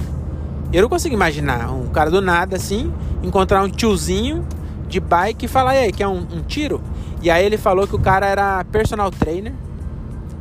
Eu 0.72 0.82
não 0.82 0.88
consigo 0.88 1.14
imaginar 1.14 1.70
um 1.70 1.88
cara 1.88 2.10
do 2.10 2.20
nada 2.20 2.56
assim 2.56 2.92
encontrar 3.22 3.62
um 3.62 3.68
tiozinho 3.68 4.44
de 4.92 5.00
bike 5.00 5.46
e 5.46 5.48
falar: 5.48 5.74
"E 5.74 5.78
aí, 5.78 5.92
quer 5.92 6.06
um, 6.06 6.18
um 6.18 6.42
tiro?". 6.46 6.80
E 7.22 7.30
aí 7.30 7.44
ele 7.44 7.56
falou 7.56 7.86
que 7.86 7.94
o 7.94 7.98
cara 7.98 8.26
era 8.26 8.64
personal 8.64 9.10
trainer. 9.10 9.52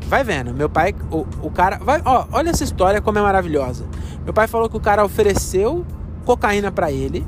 Vai 0.07 0.23
vendo, 0.23 0.53
meu 0.53 0.69
pai, 0.69 0.93
o, 1.09 1.25
o 1.41 1.49
cara, 1.49 1.77
vai, 1.77 2.01
ó, 2.03 2.25
olha 2.33 2.49
essa 2.49 2.63
história 2.63 2.99
como 2.99 3.17
é 3.17 3.21
maravilhosa. 3.21 3.85
Meu 4.25 4.33
pai 4.33 4.45
falou 4.45 4.69
que 4.69 4.75
o 4.75 4.79
cara 4.79 5.05
ofereceu 5.05 5.85
cocaína 6.25 6.71
para 6.71 6.91
ele 6.91 7.25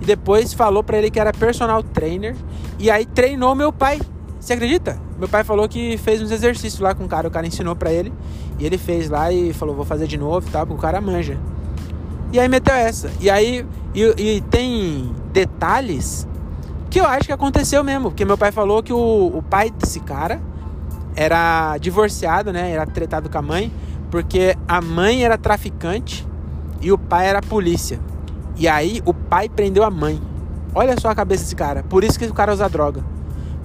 e 0.00 0.04
depois 0.04 0.52
falou 0.52 0.84
para 0.84 0.96
ele 0.96 1.10
que 1.10 1.18
era 1.18 1.32
personal 1.32 1.82
trainer 1.82 2.36
e 2.78 2.90
aí 2.90 3.04
treinou 3.04 3.54
meu 3.54 3.72
pai. 3.72 4.00
Você 4.38 4.52
acredita? 4.52 4.98
Meu 5.18 5.28
pai 5.28 5.44
falou 5.44 5.68
que 5.68 5.98
fez 5.98 6.22
uns 6.22 6.30
exercícios 6.30 6.80
lá 6.80 6.94
com 6.94 7.04
o 7.04 7.08
cara, 7.08 7.26
o 7.26 7.30
cara 7.30 7.46
ensinou 7.46 7.74
para 7.74 7.92
ele. 7.92 8.12
E 8.58 8.64
ele 8.64 8.78
fez 8.78 9.10
lá 9.10 9.32
e 9.32 9.52
falou, 9.52 9.74
vou 9.74 9.84
fazer 9.84 10.06
de 10.06 10.16
novo 10.16 10.46
e 10.46 10.50
tal, 10.50 10.66
porque 10.66 10.78
o 10.78 10.80
cara 10.80 11.00
manja. 11.00 11.38
E 12.32 12.38
aí 12.38 12.48
meteu 12.48 12.74
essa. 12.74 13.10
E 13.20 13.28
aí 13.28 13.66
e, 13.94 14.02
e 14.16 14.40
tem 14.42 15.12
detalhes 15.32 16.26
que 16.90 17.00
eu 17.00 17.06
acho 17.06 17.26
que 17.26 17.32
aconteceu 17.32 17.84
mesmo, 17.84 18.10
porque 18.10 18.24
meu 18.24 18.36
pai 18.36 18.50
falou 18.50 18.82
que 18.82 18.92
o, 18.92 19.32
o 19.36 19.42
pai 19.48 19.70
desse 19.70 20.00
cara 20.00 20.40
era 21.14 21.78
divorciado, 21.78 22.52
né? 22.52 22.72
Era 22.72 22.84
tretado 22.84 23.30
com 23.30 23.38
a 23.38 23.42
mãe, 23.42 23.72
porque 24.10 24.56
a 24.66 24.80
mãe 24.80 25.24
era 25.24 25.38
traficante 25.38 26.26
e 26.80 26.90
o 26.90 26.98
pai 26.98 27.28
era 27.28 27.40
polícia. 27.40 28.00
E 28.56 28.66
aí 28.66 29.00
o 29.06 29.14
pai 29.14 29.48
prendeu 29.48 29.84
a 29.84 29.90
mãe. 29.90 30.20
Olha 30.74 30.98
só 31.00 31.08
a 31.08 31.14
cabeça 31.14 31.44
desse 31.44 31.54
cara. 31.56 31.84
Por 31.84 32.02
isso 32.02 32.18
que 32.18 32.26
o 32.26 32.34
cara 32.34 32.52
usa 32.52 32.68
droga. 32.68 33.04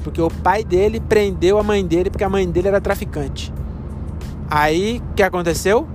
Porque 0.04 0.22
o 0.22 0.30
pai 0.30 0.64
dele 0.64 1.00
prendeu 1.00 1.58
a 1.58 1.64
mãe 1.64 1.86
dele 1.86 2.12
porque 2.12 2.24
a 2.24 2.30
mãe 2.30 2.48
dele 2.48 2.68
era 2.68 2.80
traficante. 2.80 3.52
Aí 4.50 5.02
o 5.12 5.14
que 5.16 5.24
aconteceu? 5.24 5.88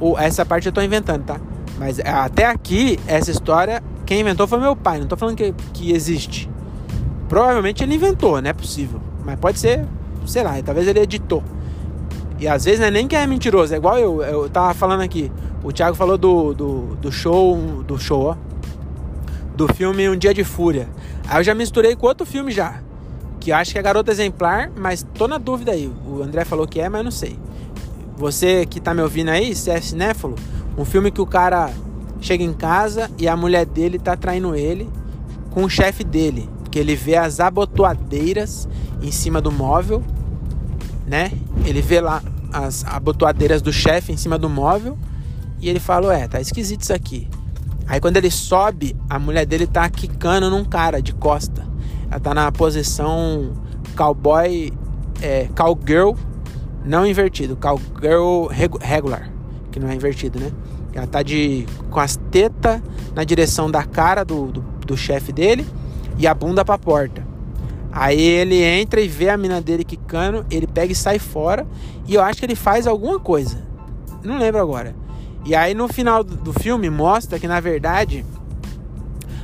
O, 0.00 0.18
essa 0.18 0.46
parte 0.46 0.66
eu 0.66 0.72
tô 0.72 0.80
inventando, 0.80 1.24
tá? 1.24 1.38
Mas 1.78 1.98
é, 1.98 2.08
até 2.08 2.46
aqui, 2.46 2.98
essa 3.06 3.30
história, 3.30 3.82
quem 4.06 4.20
inventou 4.20 4.46
foi 4.46 4.58
meu 4.58 4.74
pai. 4.74 4.98
Não 4.98 5.06
tô 5.06 5.16
falando 5.16 5.36
que, 5.36 5.52
que 5.74 5.92
existe. 5.92 6.50
Provavelmente 7.30 7.84
ele 7.84 7.94
inventou, 7.94 8.42
não 8.42 8.50
é 8.50 8.52
possível. 8.52 9.00
Mas 9.24 9.38
pode 9.38 9.60
ser, 9.60 9.86
sei 10.26 10.42
lá, 10.42 10.60
talvez 10.64 10.88
ele 10.88 10.98
editou. 10.98 11.44
E 12.40 12.48
às 12.48 12.64
vezes 12.64 12.80
não 12.80 12.88
é 12.88 12.90
nem 12.90 13.06
que 13.06 13.14
é 13.14 13.24
mentiroso, 13.24 13.72
é 13.72 13.76
igual 13.76 13.96
eu, 13.98 14.20
eu 14.20 14.50
tava 14.50 14.74
falando 14.74 15.02
aqui. 15.02 15.30
O 15.62 15.70
Thiago 15.70 15.96
falou 15.96 16.18
do, 16.18 16.52
do, 16.52 16.96
do 16.96 17.12
show, 17.12 17.56
do 17.86 17.96
show, 17.96 18.22
ó. 18.22 18.36
Do 19.54 19.72
filme 19.72 20.08
Um 20.08 20.16
Dia 20.16 20.34
de 20.34 20.42
Fúria. 20.42 20.88
Aí 21.28 21.38
eu 21.38 21.44
já 21.44 21.54
misturei 21.54 21.94
com 21.94 22.04
outro 22.04 22.26
filme 22.26 22.50
já. 22.50 22.82
Que 23.38 23.52
acho 23.52 23.72
que 23.72 23.78
é 23.78 23.82
Garota 23.82 24.10
Exemplar, 24.10 24.72
mas 24.76 25.06
tô 25.14 25.28
na 25.28 25.38
dúvida 25.38 25.70
aí. 25.70 25.88
O 26.04 26.24
André 26.24 26.44
falou 26.44 26.66
que 26.66 26.80
é, 26.80 26.88
mas 26.88 27.04
não 27.04 27.12
sei. 27.12 27.38
Você 28.16 28.66
que 28.66 28.80
tá 28.80 28.92
me 28.92 29.02
ouvindo 29.02 29.28
aí, 29.28 29.54
se 29.54 29.70
é 29.70 29.80
cinéfalo, 29.80 30.34
um 30.76 30.84
filme 30.84 31.12
que 31.12 31.20
o 31.20 31.26
cara 31.26 31.70
chega 32.20 32.42
em 32.42 32.52
casa 32.52 33.08
e 33.16 33.28
a 33.28 33.36
mulher 33.36 33.66
dele 33.66 34.00
tá 34.00 34.16
traindo 34.16 34.56
ele 34.56 34.90
com 35.52 35.62
o 35.62 35.70
chefe 35.70 36.02
dele. 36.02 36.48
Que 36.70 36.78
ele 36.78 36.94
vê 36.94 37.16
as 37.16 37.40
abotoadeiras 37.40 38.68
em 39.02 39.10
cima 39.10 39.40
do 39.40 39.50
móvel, 39.50 40.02
né? 41.06 41.32
Ele 41.64 41.82
vê 41.82 42.00
lá 42.00 42.22
as 42.52 42.84
abotoadeiras 42.84 43.62
do 43.62 43.72
chefe 43.72 44.12
em 44.12 44.16
cima 44.16 44.38
do 44.38 44.48
móvel 44.48 44.96
e 45.60 45.68
ele 45.68 45.80
fala: 45.80 46.16
É, 46.16 46.28
tá 46.28 46.40
esquisito 46.40 46.82
isso 46.82 46.92
aqui. 46.92 47.28
Aí 47.86 48.00
quando 48.00 48.16
ele 48.16 48.30
sobe, 48.30 48.96
a 49.08 49.18
mulher 49.18 49.44
dele 49.44 49.66
tá 49.66 49.88
quicando 49.88 50.48
num 50.48 50.64
cara 50.64 51.02
de 51.02 51.12
costa. 51.12 51.66
Ela 52.08 52.20
tá 52.20 52.32
na 52.32 52.50
posição 52.52 53.52
cowboy, 53.96 54.72
é, 55.20 55.48
cowgirl, 55.56 56.12
não 56.84 57.06
invertido, 57.06 57.56
cowgirl 57.56 58.46
regular, 58.80 59.30
que 59.70 59.78
não 59.80 59.88
é 59.88 59.94
invertido, 59.94 60.38
né? 60.38 60.50
Ela 60.92 61.06
tá 61.06 61.22
de, 61.22 61.66
com 61.90 62.00
as 62.00 62.16
tetas 62.30 62.80
na 63.14 63.22
direção 63.22 63.70
da 63.70 63.84
cara 63.84 64.24
do, 64.24 64.46
do, 64.46 64.60
do 64.86 64.96
chefe 64.96 65.32
dele 65.32 65.66
e 66.20 66.26
a 66.26 66.34
bunda 66.34 66.62
pra 66.62 66.76
porta. 66.76 67.26
Aí 67.90 68.20
ele 68.20 68.62
entra 68.62 69.00
e 69.00 69.08
vê 69.08 69.30
a 69.30 69.38
mina 69.38 69.58
dele 69.58 69.82
quicando, 69.82 70.44
ele 70.50 70.66
pega 70.66 70.92
e 70.92 70.94
sai 70.94 71.18
fora. 71.18 71.66
E 72.06 72.14
eu 72.14 72.22
acho 72.22 72.38
que 72.38 72.44
ele 72.44 72.54
faz 72.54 72.86
alguma 72.86 73.18
coisa. 73.18 73.66
Não 74.22 74.38
lembro 74.38 74.60
agora. 74.60 74.94
E 75.46 75.54
aí 75.54 75.72
no 75.72 75.88
final 75.88 76.22
do 76.22 76.52
filme 76.52 76.90
mostra 76.90 77.38
que 77.38 77.48
na 77.48 77.58
verdade 77.58 78.24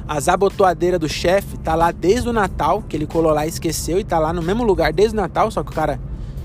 as 0.06 0.28
abotoadeiras 0.28 1.00
do 1.00 1.08
chefe 1.08 1.56
tá 1.56 1.74
lá 1.74 1.90
desde 1.90 2.28
o 2.28 2.32
Natal, 2.32 2.82
que 2.86 2.94
ele 2.94 3.06
colou 3.06 3.32
lá 3.32 3.46
e 3.46 3.48
esqueceu, 3.48 3.98
e 3.98 4.04
tá 4.04 4.18
lá 4.18 4.32
no 4.32 4.42
mesmo 4.42 4.62
lugar 4.62 4.92
desde 4.92 5.16
o 5.16 5.20
Natal, 5.20 5.50
só 5.50 5.64
que 5.64 5.72
o 5.72 5.74
cara 5.74 5.98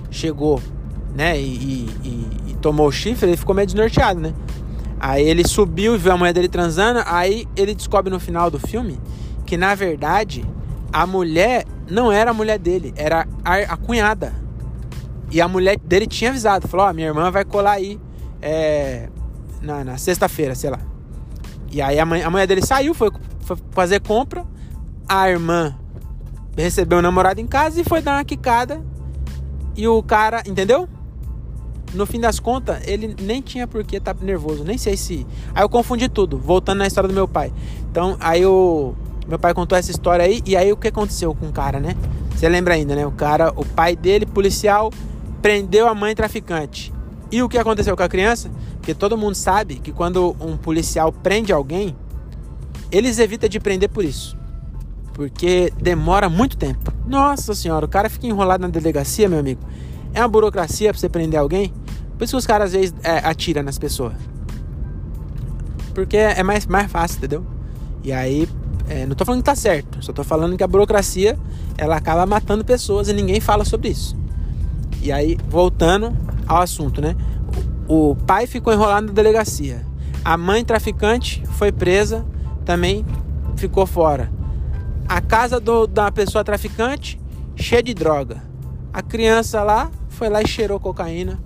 chegou, 0.09 0.59
né, 1.13 1.39
e, 1.39 1.43
e, 1.43 2.51
e 2.51 2.53
tomou 2.59 2.87
o 2.87 2.91
chifre, 2.91 3.29
ele 3.29 3.37
ficou 3.37 3.53
meio 3.53 3.67
desnorteado, 3.67 4.19
né? 4.19 4.33
Aí 4.99 5.23
ele 5.23 5.47
subiu 5.47 5.93
e 5.93 5.97
viu 5.99 6.11
a 6.11 6.17
mulher 6.17 6.33
dele 6.33 6.47
transando, 6.47 7.01
aí 7.05 7.47
ele 7.55 7.75
descobre 7.75 8.11
no 8.11 8.19
final 8.19 8.49
do 8.49 8.57
filme 8.57 8.97
que 9.51 9.57
na 9.57 9.75
verdade 9.75 10.45
a 10.93 11.05
mulher 11.05 11.65
não 11.89 12.09
era 12.09 12.31
a 12.31 12.33
mulher 12.33 12.57
dele, 12.57 12.93
era 12.95 13.27
a, 13.43 13.55
a 13.55 13.75
cunhada. 13.75 14.33
E 15.29 15.41
a 15.41 15.47
mulher 15.49 15.77
dele 15.77 16.07
tinha 16.07 16.29
avisado, 16.29 16.69
falou: 16.69 16.85
Ó, 16.85 16.89
oh, 16.89 16.93
minha 16.93 17.07
irmã 17.07 17.29
vai 17.29 17.43
colar 17.43 17.73
aí 17.73 17.99
é, 18.41 19.09
na, 19.61 19.83
na 19.83 19.97
sexta-feira, 19.97 20.55
sei 20.55 20.69
lá. 20.69 20.79
E 21.69 21.81
aí 21.81 21.99
a, 21.99 22.05
mãe, 22.05 22.23
a 22.23 22.29
mulher 22.29 22.47
dele 22.47 22.65
saiu, 22.65 22.93
foi, 22.93 23.11
foi 23.41 23.57
fazer 23.71 23.99
compra. 23.99 24.45
A 25.05 25.29
irmã 25.29 25.75
recebeu 26.55 26.99
o 26.99 27.01
namorado 27.01 27.41
em 27.41 27.47
casa 27.47 27.81
e 27.81 27.83
foi 27.83 28.01
dar 28.01 28.15
uma 28.15 28.23
quicada. 28.23 28.81
E 29.75 29.85
o 29.85 30.01
cara, 30.01 30.43
entendeu? 30.47 30.87
No 31.93 32.05
fim 32.05 32.21
das 32.21 32.39
contas, 32.39 32.87
ele 32.87 33.17
nem 33.21 33.41
tinha 33.41 33.67
por 33.67 33.83
que 33.83 33.97
estar 33.97 34.13
tá 34.13 34.23
nervoso. 34.23 34.63
Nem 34.63 34.77
sei 34.77 34.95
se. 34.95 35.27
Aí 35.53 35.61
eu 35.61 35.67
confundi 35.67 36.07
tudo, 36.07 36.37
voltando 36.37 36.77
na 36.77 36.87
história 36.87 37.09
do 37.09 37.13
meu 37.13 37.27
pai. 37.27 37.51
Então, 37.91 38.15
aí 38.21 38.45
o. 38.45 38.95
Meu 39.27 39.39
pai 39.39 39.53
contou 39.53 39.77
essa 39.77 39.91
história 39.91 40.25
aí. 40.25 40.41
E 40.45 40.55
aí 40.55 40.71
o 40.71 40.77
que 40.77 40.87
aconteceu 40.87 41.33
com 41.33 41.47
o 41.47 41.51
cara, 41.51 41.79
né? 41.79 41.95
Você 42.35 42.49
lembra 42.49 42.73
ainda, 42.73 42.95
né? 42.95 43.05
O 43.05 43.11
cara, 43.11 43.51
o 43.55 43.65
pai 43.65 43.95
dele, 43.95 44.25
policial, 44.25 44.91
prendeu 45.41 45.87
a 45.87 45.95
mãe 45.95 46.15
traficante. 46.15 46.93
E 47.31 47.41
o 47.41 47.47
que 47.47 47.57
aconteceu 47.57 47.95
com 47.95 48.03
a 48.03 48.09
criança? 48.09 48.51
Porque 48.73 48.93
todo 48.93 49.17
mundo 49.17 49.35
sabe 49.35 49.75
que 49.75 49.91
quando 49.91 50.35
um 50.39 50.57
policial 50.57 51.11
prende 51.11 51.53
alguém, 51.53 51.95
eles 52.91 53.19
evitam 53.19 53.47
de 53.47 53.59
prender 53.59 53.89
por 53.89 54.03
isso. 54.03 54.37
Porque 55.13 55.71
demora 55.81 56.29
muito 56.29 56.57
tempo. 56.57 56.91
Nossa 57.05 57.53
senhora, 57.53 57.85
o 57.85 57.89
cara 57.89 58.09
fica 58.09 58.27
enrolado 58.27 58.61
na 58.61 58.67
delegacia, 58.67 59.29
meu 59.29 59.39
amigo. 59.39 59.61
É 60.13 60.19
uma 60.19 60.27
burocracia 60.27 60.91
pra 60.91 60.99
você 60.99 61.07
prender 61.07 61.39
alguém. 61.39 61.73
Por 62.17 62.25
isso 62.25 62.33
que 62.33 62.37
os 62.37 62.45
caras 62.45 62.67
às 62.67 62.73
vezes 62.73 62.95
é, 63.03 63.19
atiram 63.19 63.63
nas 63.63 63.77
pessoas. 63.77 64.13
Porque 65.93 66.17
é 66.17 66.43
mais, 66.43 66.65
mais 66.65 66.91
fácil, 66.91 67.17
entendeu? 67.17 67.45
E 68.03 68.11
aí, 68.11 68.47
é, 68.89 69.05
não 69.05 69.15
tô 69.15 69.25
falando 69.25 69.41
que 69.41 69.45
tá 69.45 69.55
certo. 69.55 70.03
Só 70.03 70.11
tô 70.11 70.23
falando 70.23 70.57
que 70.57 70.63
a 70.63 70.67
burocracia, 70.67 71.37
ela 71.77 71.95
acaba 71.95 72.25
matando 72.25 72.63
pessoas 72.65 73.07
e 73.07 73.13
ninguém 73.13 73.39
fala 73.39 73.65
sobre 73.65 73.89
isso. 73.89 74.15
E 75.01 75.11
aí, 75.11 75.37
voltando 75.49 76.15
ao 76.47 76.61
assunto, 76.61 77.01
né? 77.01 77.15
O 77.87 78.15
pai 78.15 78.47
ficou 78.47 78.71
enrolado 78.71 79.07
na 79.07 79.13
delegacia. 79.13 79.85
A 80.23 80.37
mãe 80.37 80.63
traficante 80.63 81.43
foi 81.57 81.71
presa, 81.71 82.25
também 82.63 83.05
ficou 83.55 83.85
fora. 83.85 84.31
A 85.07 85.19
casa 85.19 85.59
do, 85.59 85.87
da 85.87 86.11
pessoa 86.11 86.43
traficante 86.43 87.19
cheia 87.55 87.81
de 87.81 87.93
droga. 87.93 88.43
A 88.93 89.01
criança 89.01 89.63
lá 89.63 89.89
foi 90.09 90.29
lá 90.29 90.41
e 90.41 90.47
cheirou 90.47 90.79
cocaína, 90.79 91.39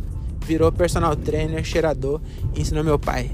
virou 0.45 0.71
personal 0.71 1.15
trainer, 1.15 1.63
cheirador, 1.63 2.19
ensinou 2.55 2.83
meu 2.83 2.99
pai. 2.99 3.31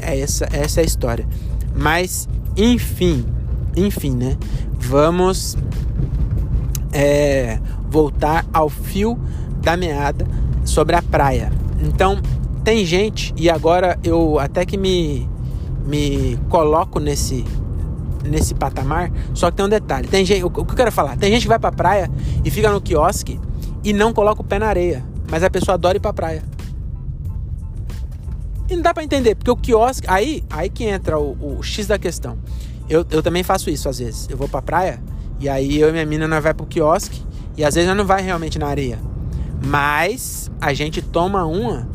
É 0.00 0.18
essa, 0.18 0.48
essa 0.52 0.80
é 0.80 0.82
a 0.82 0.86
história. 0.86 1.26
Mas, 1.74 2.28
enfim, 2.56 3.24
enfim, 3.76 4.14
né? 4.16 4.36
Vamos 4.78 5.56
é, 6.92 7.58
voltar 7.88 8.44
ao 8.52 8.68
fio 8.68 9.18
da 9.60 9.76
meada 9.76 10.26
sobre 10.64 10.96
a 10.96 11.02
praia. 11.02 11.52
Então, 11.80 12.20
tem 12.64 12.84
gente, 12.84 13.34
e 13.36 13.50
agora 13.50 13.98
eu 14.04 14.38
até 14.38 14.64
que 14.64 14.76
me, 14.76 15.28
me 15.86 16.38
coloco 16.48 17.00
nesse, 17.00 17.44
nesse 18.24 18.54
patamar, 18.54 19.10
só 19.34 19.50
que 19.50 19.56
tem 19.56 19.66
um 19.66 19.68
detalhe. 19.68 20.06
Tem 20.08 20.24
gente, 20.24 20.44
o 20.44 20.50
que 20.50 20.60
eu 20.60 20.64
quero 20.64 20.92
falar? 20.92 21.16
Tem 21.16 21.30
gente 21.30 21.42
que 21.42 21.48
vai 21.48 21.58
pra 21.58 21.72
praia 21.72 22.10
e 22.44 22.50
fica 22.50 22.70
no 22.70 22.80
quiosque 22.80 23.40
e 23.82 23.92
não 23.92 24.12
coloca 24.12 24.40
o 24.40 24.44
pé 24.44 24.58
na 24.58 24.66
areia, 24.66 25.04
mas 25.30 25.42
a 25.42 25.50
pessoa 25.50 25.74
adora 25.74 25.96
ir 25.96 26.00
pra 26.00 26.12
praia. 26.12 26.42
E 28.70 28.76
não 28.76 28.82
dá 28.82 28.94
para 28.94 29.02
entender, 29.02 29.34
porque 29.34 29.50
o 29.50 29.56
quiosque, 29.56 30.06
aí, 30.08 30.42
aí 30.48 30.70
que 30.70 30.84
entra 30.84 31.18
o, 31.18 31.58
o 31.58 31.62
X 31.62 31.86
da 31.86 31.98
questão. 31.98 32.38
Eu, 32.88 33.06
eu 33.10 33.22
também 33.22 33.42
faço 33.42 33.70
isso 33.70 33.88
às 33.88 33.98
vezes. 33.98 34.28
Eu 34.28 34.36
vou 34.36 34.48
pra 34.48 34.62
praia 34.62 35.02
e 35.40 35.48
aí 35.48 35.78
eu 35.78 35.94
e 35.94 36.06
minha 36.06 36.28
nós 36.28 36.42
vai 36.42 36.54
pro 36.54 36.66
quiosque 36.66 37.22
e 37.56 37.64
às 37.64 37.74
vezes 37.74 37.88
nós 37.88 37.96
não 37.96 38.06
vai 38.06 38.22
realmente 38.22 38.58
na 38.58 38.66
areia. 38.66 38.98
Mas 39.64 40.50
a 40.60 40.74
gente 40.74 41.00
toma 41.00 41.44
uma 41.44 41.88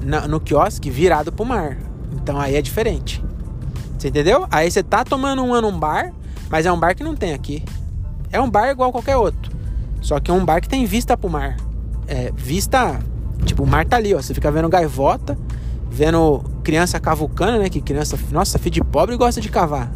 no, 0.00 0.28
no 0.28 0.40
quiosque 0.40 0.90
virado 0.90 1.32
pro 1.32 1.44
mar. 1.44 1.78
Então 2.12 2.38
aí 2.40 2.56
é 2.56 2.62
diferente. 2.62 3.22
Você 3.98 4.08
entendeu? 4.08 4.46
Aí 4.50 4.70
você 4.70 4.82
tá 4.82 5.04
tomando 5.04 5.44
uma 5.44 5.60
num 5.60 5.78
bar, 5.78 6.12
mas 6.50 6.66
é 6.66 6.72
um 6.72 6.78
bar 6.78 6.94
que 6.94 7.04
não 7.04 7.14
tem 7.14 7.32
aqui. 7.32 7.62
É 8.30 8.40
um 8.40 8.50
bar 8.50 8.70
igual 8.70 8.90
qualquer 8.90 9.16
outro. 9.16 9.52
Só 10.00 10.18
que 10.18 10.30
é 10.30 10.34
um 10.34 10.44
bar 10.44 10.60
que 10.60 10.68
tem 10.68 10.84
vista 10.84 11.16
pro 11.16 11.30
mar. 11.30 11.56
É, 12.08 12.32
vista. 12.34 12.98
Tipo, 13.44 13.62
o 13.62 13.66
mar 13.66 13.86
tá 13.86 13.96
ali, 13.96 14.14
ó. 14.14 14.20
Você 14.20 14.34
fica 14.34 14.50
vendo 14.50 14.68
gaivota, 14.68 15.38
vendo 15.88 16.42
criança 16.64 16.98
cavucando, 16.98 17.58
né? 17.58 17.68
Que 17.68 17.80
criança. 17.80 18.18
Nossa, 18.30 18.58
filho 18.58 18.74
de 18.74 18.84
pobre 18.84 19.16
gosta 19.16 19.40
de 19.40 19.48
cavar. 19.48 19.92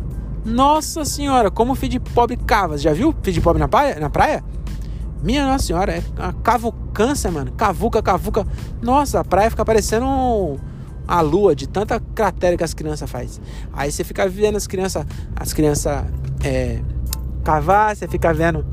Nossa 0.47 1.05
senhora, 1.05 1.51
como 1.51 1.77
de 1.77 1.99
pobre 1.99 2.37
cava. 2.37 2.79
Já 2.79 2.93
viu 2.93 3.13
de 3.13 3.41
pobre 3.41 3.59
na 3.59 3.67
praia? 3.67 3.99
Na 3.99 4.09
praia? 4.09 4.45
Minha 5.21 5.45
nossa 5.45 5.67
senhora, 5.67 5.97
é 5.97 6.03
uma 6.17 6.33
cavucância, 6.35 7.31
mano. 7.33 7.51
Cavuca, 7.53 8.01
cavuca. 8.01 8.47
Nossa, 8.81 9.21
a 9.21 9.25
praia 9.25 9.51
fica 9.51 9.65
parecendo 9.65 10.07
um, 10.07 10.57
a 11.07 11.21
lua 11.21 11.55
de 11.57 11.67
tanta 11.67 11.99
cratera 11.99 12.57
que 12.57 12.63
as 12.63 12.73
crianças 12.73 13.11
faz. 13.11 13.41
Aí 13.73 13.91
você 13.91 14.05
fica 14.05 14.29
vendo 14.29 14.55
as 14.55 14.69
crianças, 14.69 15.05
as 15.35 15.53
crianças 15.53 16.05
é, 16.45 16.81
cavar, 17.43 17.97
você 17.97 18.07
fica 18.07 18.33
vendo 18.33 18.65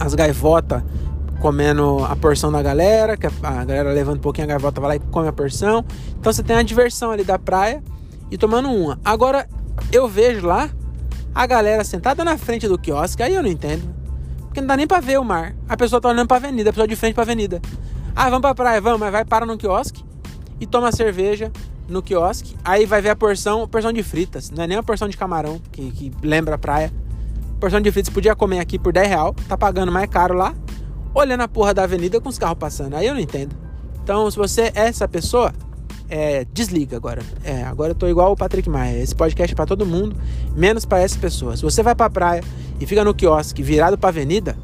as 0.00 0.14
gaivotas 0.16 0.82
comendo 1.40 2.04
a 2.04 2.14
porção 2.14 2.52
da 2.52 2.62
galera, 2.62 3.16
que 3.16 3.26
a 3.26 3.64
galera 3.64 3.92
levando 3.92 4.16
um 4.18 4.20
pouquinho 4.20 4.46
a 4.46 4.48
gaivota 4.48 4.80
vai 4.80 4.90
lá 4.90 4.96
e 4.96 5.00
come 5.10 5.28
a 5.28 5.32
porção. 5.32 5.84
Então 6.18 6.32
você 6.32 6.42
tem 6.42 6.56
a 6.56 6.62
diversão 6.62 7.12
ali 7.12 7.22
da 7.22 7.38
praia 7.38 7.82
e 8.30 8.38
tomando 8.38 8.68
uma. 8.68 8.98
Agora 9.04 9.48
eu 9.90 10.08
vejo 10.08 10.46
lá 10.46 10.70
a 11.34 11.46
galera 11.46 11.82
sentada 11.84 12.24
na 12.24 12.36
frente 12.36 12.68
do 12.68 12.78
quiosque, 12.78 13.22
aí 13.22 13.34
eu 13.34 13.42
não 13.42 13.48
entendo. 13.48 13.94
Porque 14.40 14.60
não 14.60 14.68
dá 14.68 14.76
nem 14.76 14.86
pra 14.86 15.00
ver 15.00 15.18
o 15.18 15.24
mar. 15.24 15.54
A 15.68 15.76
pessoa 15.76 16.00
tá 16.00 16.08
olhando 16.08 16.28
pra 16.28 16.36
avenida, 16.36 16.70
a 16.70 16.72
pessoa 16.72 16.86
de 16.86 16.94
frente 16.94 17.14
pra 17.14 17.22
avenida. 17.22 17.60
Ah, 18.14 18.24
vamos 18.24 18.42
pra 18.42 18.54
praia, 18.54 18.80
vamos, 18.80 19.00
mas 19.00 19.10
vai 19.10 19.24
para 19.24 19.46
no 19.46 19.56
quiosque 19.56 20.04
e 20.60 20.66
toma 20.66 20.92
cerveja 20.92 21.50
no 21.88 22.02
quiosque. 22.02 22.54
Aí 22.62 22.84
vai 22.84 23.00
ver 23.00 23.10
a 23.10 23.16
porção, 23.16 23.66
porção 23.66 23.92
de 23.92 24.02
fritas. 24.02 24.50
Não 24.50 24.64
é 24.64 24.66
nem 24.66 24.76
a 24.76 24.82
porção 24.82 25.08
de 25.08 25.16
camarão, 25.16 25.60
que, 25.72 25.90
que 25.90 26.12
lembra 26.22 26.56
a 26.56 26.58
praia. 26.58 26.92
Porção 27.58 27.80
de 27.80 27.90
fritas 27.90 28.12
podia 28.12 28.36
comer 28.36 28.58
aqui 28.60 28.78
por 28.78 28.92
10 28.92 29.08
real, 29.08 29.34
tá 29.48 29.56
pagando 29.56 29.90
mais 29.90 30.08
caro 30.10 30.34
lá, 30.34 30.54
olhando 31.14 31.42
a 31.42 31.48
porra 31.48 31.72
da 31.72 31.84
avenida 31.84 32.20
com 32.20 32.28
os 32.28 32.38
carros 32.38 32.58
passando. 32.58 32.94
Aí 32.94 33.06
eu 33.06 33.14
não 33.14 33.20
entendo. 33.20 33.56
Então, 34.02 34.30
se 34.30 34.36
você 34.36 34.72
é 34.74 34.88
essa 34.88 35.06
pessoa, 35.08 35.52
é, 36.12 36.44
desliga 36.52 36.94
agora. 36.94 37.22
É, 37.42 37.62
agora 37.62 37.92
eu 37.92 37.94
tô 37.94 38.06
igual 38.06 38.32
o 38.32 38.36
Patrick 38.36 38.68
Maia. 38.68 38.98
Esse 38.98 39.14
podcast 39.14 39.54
é 39.54 39.56
pra 39.56 39.64
todo 39.64 39.86
mundo, 39.86 40.14
menos 40.54 40.84
para 40.84 41.00
essas 41.00 41.16
pessoas. 41.16 41.60
Se 41.60 41.64
você 41.64 41.82
vai 41.82 41.94
pra 41.94 42.10
praia 42.10 42.44
e 42.78 42.84
fica 42.84 43.02
no 43.02 43.14
quiosque 43.14 43.62
virado 43.62 43.96
pra 43.96 44.10
avenida, 44.10 44.54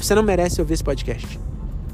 você 0.00 0.14
não 0.14 0.22
merece 0.22 0.60
ouvir 0.60 0.74
esse 0.74 0.84
podcast. 0.84 1.40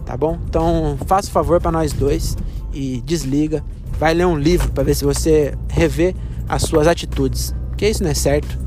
Tá 0.04 0.14
bom? 0.14 0.38
Então, 0.46 0.98
faça 1.06 1.28
o 1.28 1.30
favor 1.30 1.58
para 1.58 1.72
nós 1.72 1.94
dois 1.94 2.36
e 2.70 3.00
desliga. 3.00 3.64
Vai 3.98 4.12
ler 4.12 4.26
um 4.26 4.36
livro 4.36 4.70
para 4.72 4.84
ver 4.84 4.94
se 4.94 5.04
você 5.04 5.54
revê 5.70 6.14
as 6.46 6.62
suas 6.62 6.86
atitudes. 6.86 7.54
Porque 7.70 7.88
isso 7.88 8.02
não 8.02 8.10
é 8.10 8.14
certo. 8.14 8.58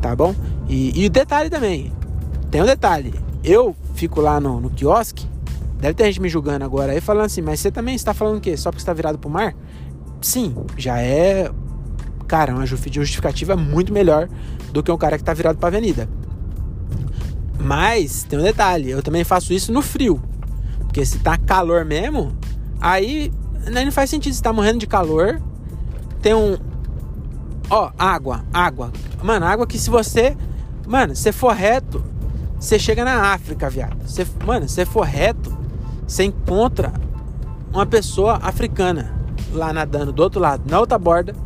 Tá 0.00 0.16
bom? 0.16 0.34
E, 0.70 1.04
e 1.04 1.08
detalhe 1.10 1.50
também. 1.50 1.92
Tem 2.50 2.62
um 2.62 2.66
detalhe. 2.66 3.12
Eu 3.44 3.76
fico 3.94 4.22
lá 4.22 4.40
no, 4.40 4.58
no 4.58 4.70
quiosque 4.70 5.26
Deve 5.80 5.94
ter 5.94 6.04
gente 6.04 6.20
me 6.20 6.28
julgando 6.28 6.64
agora 6.64 6.92
aí 6.92 7.00
falando 7.00 7.24
assim, 7.24 7.40
mas 7.40 7.60
você 7.60 7.70
também 7.70 7.94
está 7.94 8.12
falando 8.12 8.36
o 8.36 8.40
quê? 8.40 8.56
Só 8.56 8.70
porque 8.70 8.82
está 8.82 8.92
virado 8.92 9.18
pro 9.18 9.30
mar? 9.30 9.54
Sim, 10.20 10.54
já 10.76 11.00
é. 11.00 11.50
Cara, 12.28 12.54
uma 12.54 12.66
justificativa 12.66 13.56
muito 13.56 13.92
melhor 13.92 14.28
do 14.72 14.82
que 14.82 14.92
um 14.92 14.98
cara 14.98 15.16
que 15.16 15.22
está 15.22 15.32
virado 15.32 15.58
pra 15.58 15.68
avenida. 15.68 16.08
Mas 17.58 18.22
tem 18.24 18.38
um 18.38 18.42
detalhe, 18.42 18.90
eu 18.90 19.02
também 19.02 19.24
faço 19.24 19.52
isso 19.52 19.72
no 19.72 19.82
frio. 19.82 20.22
Porque 20.80 21.04
se 21.04 21.18
tá 21.18 21.36
calor 21.36 21.84
mesmo, 21.84 22.36
aí 22.80 23.32
não 23.70 23.92
faz 23.92 24.10
sentido. 24.10 24.34
Se 24.34 24.42
tá 24.42 24.52
morrendo 24.52 24.78
de 24.78 24.86
calor, 24.86 25.40
tem 26.20 26.34
um. 26.34 26.56
Ó, 27.68 27.90
água, 27.98 28.44
água. 28.52 28.92
Mano, 29.22 29.46
água 29.46 29.66
que 29.66 29.78
se 29.78 29.88
você. 29.88 30.36
Mano, 30.86 31.14
se 31.14 31.32
for 31.32 31.54
reto, 31.54 32.02
você 32.58 32.78
chega 32.78 33.04
na 33.04 33.32
África, 33.32 33.70
viado. 33.70 34.08
Cê, 34.08 34.26
mano, 34.44 34.68
se 34.68 34.84
for 34.84 35.06
reto, 35.06 35.56
você 36.10 36.24
encontra 36.24 36.92
uma 37.72 37.86
pessoa 37.86 38.40
africana 38.42 39.14
lá 39.52 39.72
nadando 39.72 40.12
do 40.12 40.20
outro 40.20 40.40
lado, 40.40 40.68
na 40.68 40.80
outra 40.80 40.98
borda. 40.98 41.36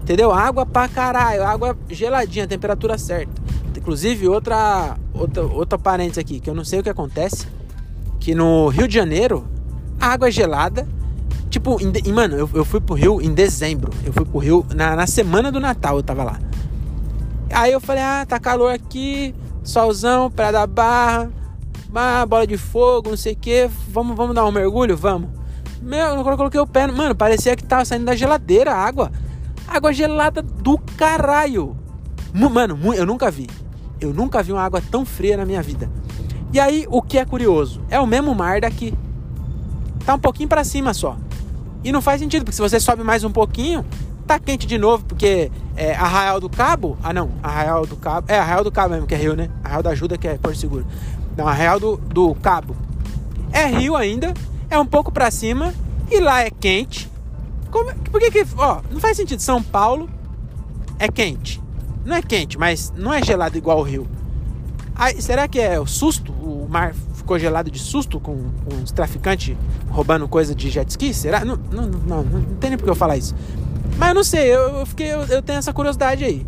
Entendeu? 0.00 0.32
Água 0.32 0.64
pra 0.64 0.88
caralho, 0.88 1.44
água 1.44 1.76
geladinha, 1.90 2.46
temperatura 2.46 2.96
certa. 2.96 3.30
Inclusive, 3.76 4.26
outra, 4.26 4.96
outra, 5.12 5.42
outra 5.42 5.78
aqui, 6.18 6.40
que 6.40 6.48
eu 6.48 6.54
não 6.54 6.64
sei 6.64 6.80
o 6.80 6.82
que 6.82 6.88
acontece, 6.88 7.46
que 8.18 8.34
no 8.34 8.68
Rio 8.68 8.88
de 8.88 8.94
Janeiro, 8.94 9.46
a 10.00 10.08
água 10.08 10.28
é 10.28 10.30
gelada. 10.30 10.88
Tipo, 11.50 11.78
em, 11.80 12.10
mano, 12.10 12.36
eu, 12.36 12.48
eu 12.54 12.64
fui 12.64 12.80
pro 12.80 12.94
Rio 12.94 13.20
em 13.20 13.34
dezembro. 13.34 13.92
Eu 14.02 14.14
fui 14.14 14.24
pro 14.24 14.38
Rio 14.38 14.64
na, 14.74 14.96
na 14.96 15.06
semana 15.06 15.52
do 15.52 15.60
Natal, 15.60 15.98
eu 15.98 16.02
tava 16.02 16.24
lá. 16.24 16.40
Aí 17.52 17.72
eu 17.72 17.80
falei, 17.80 18.02
ah, 18.02 18.24
tá 18.26 18.40
calor 18.40 18.72
aqui, 18.72 19.34
solzão, 19.62 20.30
Praia 20.30 20.52
da 20.52 20.66
Barra, 20.66 21.30
ah, 21.94 22.26
bola 22.26 22.46
de 22.46 22.56
fogo, 22.56 23.10
não 23.10 23.16
sei 23.16 23.32
o 23.32 23.36
que, 23.36 23.70
vamos, 23.88 24.16
vamos 24.16 24.34
dar 24.34 24.44
um 24.44 24.52
mergulho? 24.52 24.96
Vamos. 24.96 25.30
Meu, 25.80 26.06
eu 26.16 26.24
coloquei 26.24 26.60
o 26.60 26.66
pé, 26.66 26.86
mano, 26.86 27.14
parecia 27.14 27.54
que 27.54 27.64
tava 27.64 27.84
saindo 27.84 28.04
da 28.04 28.16
geladeira 28.16 28.72
a 28.72 28.76
água. 28.76 29.10
Água 29.66 29.92
gelada 29.92 30.42
do 30.42 30.78
caralho. 30.96 31.76
Mano, 32.32 32.78
eu 32.94 33.06
nunca 33.06 33.30
vi. 33.30 33.48
Eu 34.00 34.12
nunca 34.12 34.42
vi 34.42 34.52
uma 34.52 34.62
água 34.62 34.82
tão 34.90 35.04
fria 35.04 35.36
na 35.36 35.44
minha 35.44 35.62
vida. 35.62 35.90
E 36.52 36.58
aí, 36.58 36.86
o 36.88 37.02
que 37.02 37.18
é 37.18 37.24
curioso? 37.24 37.80
É 37.90 38.00
o 38.00 38.06
mesmo 38.06 38.34
mar 38.34 38.60
daqui. 38.60 38.94
Tá 40.04 40.14
um 40.14 40.18
pouquinho 40.18 40.48
para 40.48 40.64
cima 40.64 40.94
só. 40.94 41.16
E 41.84 41.92
não 41.92 42.00
faz 42.00 42.20
sentido, 42.20 42.44
porque 42.44 42.56
se 42.56 42.62
você 42.62 42.80
sobe 42.80 43.02
mais 43.02 43.22
um 43.22 43.30
pouquinho, 43.30 43.84
tá 44.26 44.38
quente 44.38 44.66
de 44.66 44.78
novo, 44.78 45.04
porque 45.04 45.50
é, 45.76 45.94
Arraial 45.94 46.40
do 46.40 46.48
Cabo. 46.48 46.96
Ah, 47.02 47.12
não, 47.12 47.30
Arraial 47.42 47.86
do 47.86 47.96
Cabo. 47.96 48.26
É, 48.30 48.38
Arraial 48.38 48.64
do 48.64 48.72
Cabo 48.72 48.94
mesmo, 48.94 49.06
que 49.06 49.14
é 49.14 49.18
Rio, 49.18 49.36
né? 49.36 49.50
Arraial 49.62 49.82
da 49.82 49.90
Ajuda, 49.90 50.16
que 50.16 50.26
é 50.26 50.38
Porto 50.38 50.56
Seguro. 50.56 50.86
Não, 51.38 51.46
a 51.46 51.52
Real 51.52 51.78
do, 51.78 51.96
do 51.96 52.34
Cabo. 52.34 52.74
É 53.52 53.64
rio 53.64 53.94
ainda, 53.94 54.34
é 54.68 54.76
um 54.76 54.84
pouco 54.84 55.12
para 55.12 55.30
cima 55.30 55.72
e 56.10 56.18
lá 56.18 56.40
é 56.40 56.50
quente. 56.50 57.08
Como, 57.70 57.94
por 57.94 58.20
que 58.20 58.32
que, 58.32 58.46
ó, 58.56 58.80
não 58.90 58.98
faz 58.98 59.16
sentido. 59.16 59.38
São 59.38 59.62
Paulo 59.62 60.10
é 60.98 61.06
quente. 61.06 61.62
Não 62.04 62.16
é 62.16 62.22
quente, 62.22 62.58
mas 62.58 62.92
não 62.96 63.14
é 63.14 63.22
gelado 63.22 63.56
igual 63.56 63.78
o 63.78 63.82
rio. 63.82 64.08
Aí, 64.96 65.22
será 65.22 65.46
que 65.46 65.60
é 65.60 65.78
o 65.78 65.86
susto? 65.86 66.32
O 66.32 66.66
mar 66.68 66.92
ficou 67.14 67.38
gelado 67.38 67.70
de 67.70 67.78
susto 67.78 68.18
com, 68.18 68.50
com 68.64 68.82
os 68.82 68.90
traficantes 68.90 69.56
roubando 69.90 70.26
coisa 70.26 70.56
de 70.56 70.68
jet 70.68 70.90
ski? 70.90 71.14
Será? 71.14 71.44
Não, 71.44 71.56
não, 71.70 71.86
não, 71.86 72.00
não, 72.00 72.22
não 72.24 72.56
tem 72.56 72.70
nem 72.70 72.76
por 72.76 72.84
que 72.84 72.90
eu 72.90 72.96
falar 72.96 73.16
isso. 73.16 73.32
Mas 73.96 74.08
eu 74.08 74.14
não 74.16 74.24
sei, 74.24 74.52
eu, 74.52 74.78
eu, 74.80 74.86
fiquei, 74.86 75.14
eu, 75.14 75.20
eu 75.26 75.40
tenho 75.40 75.60
essa 75.60 75.72
curiosidade 75.72 76.24
aí. 76.24 76.44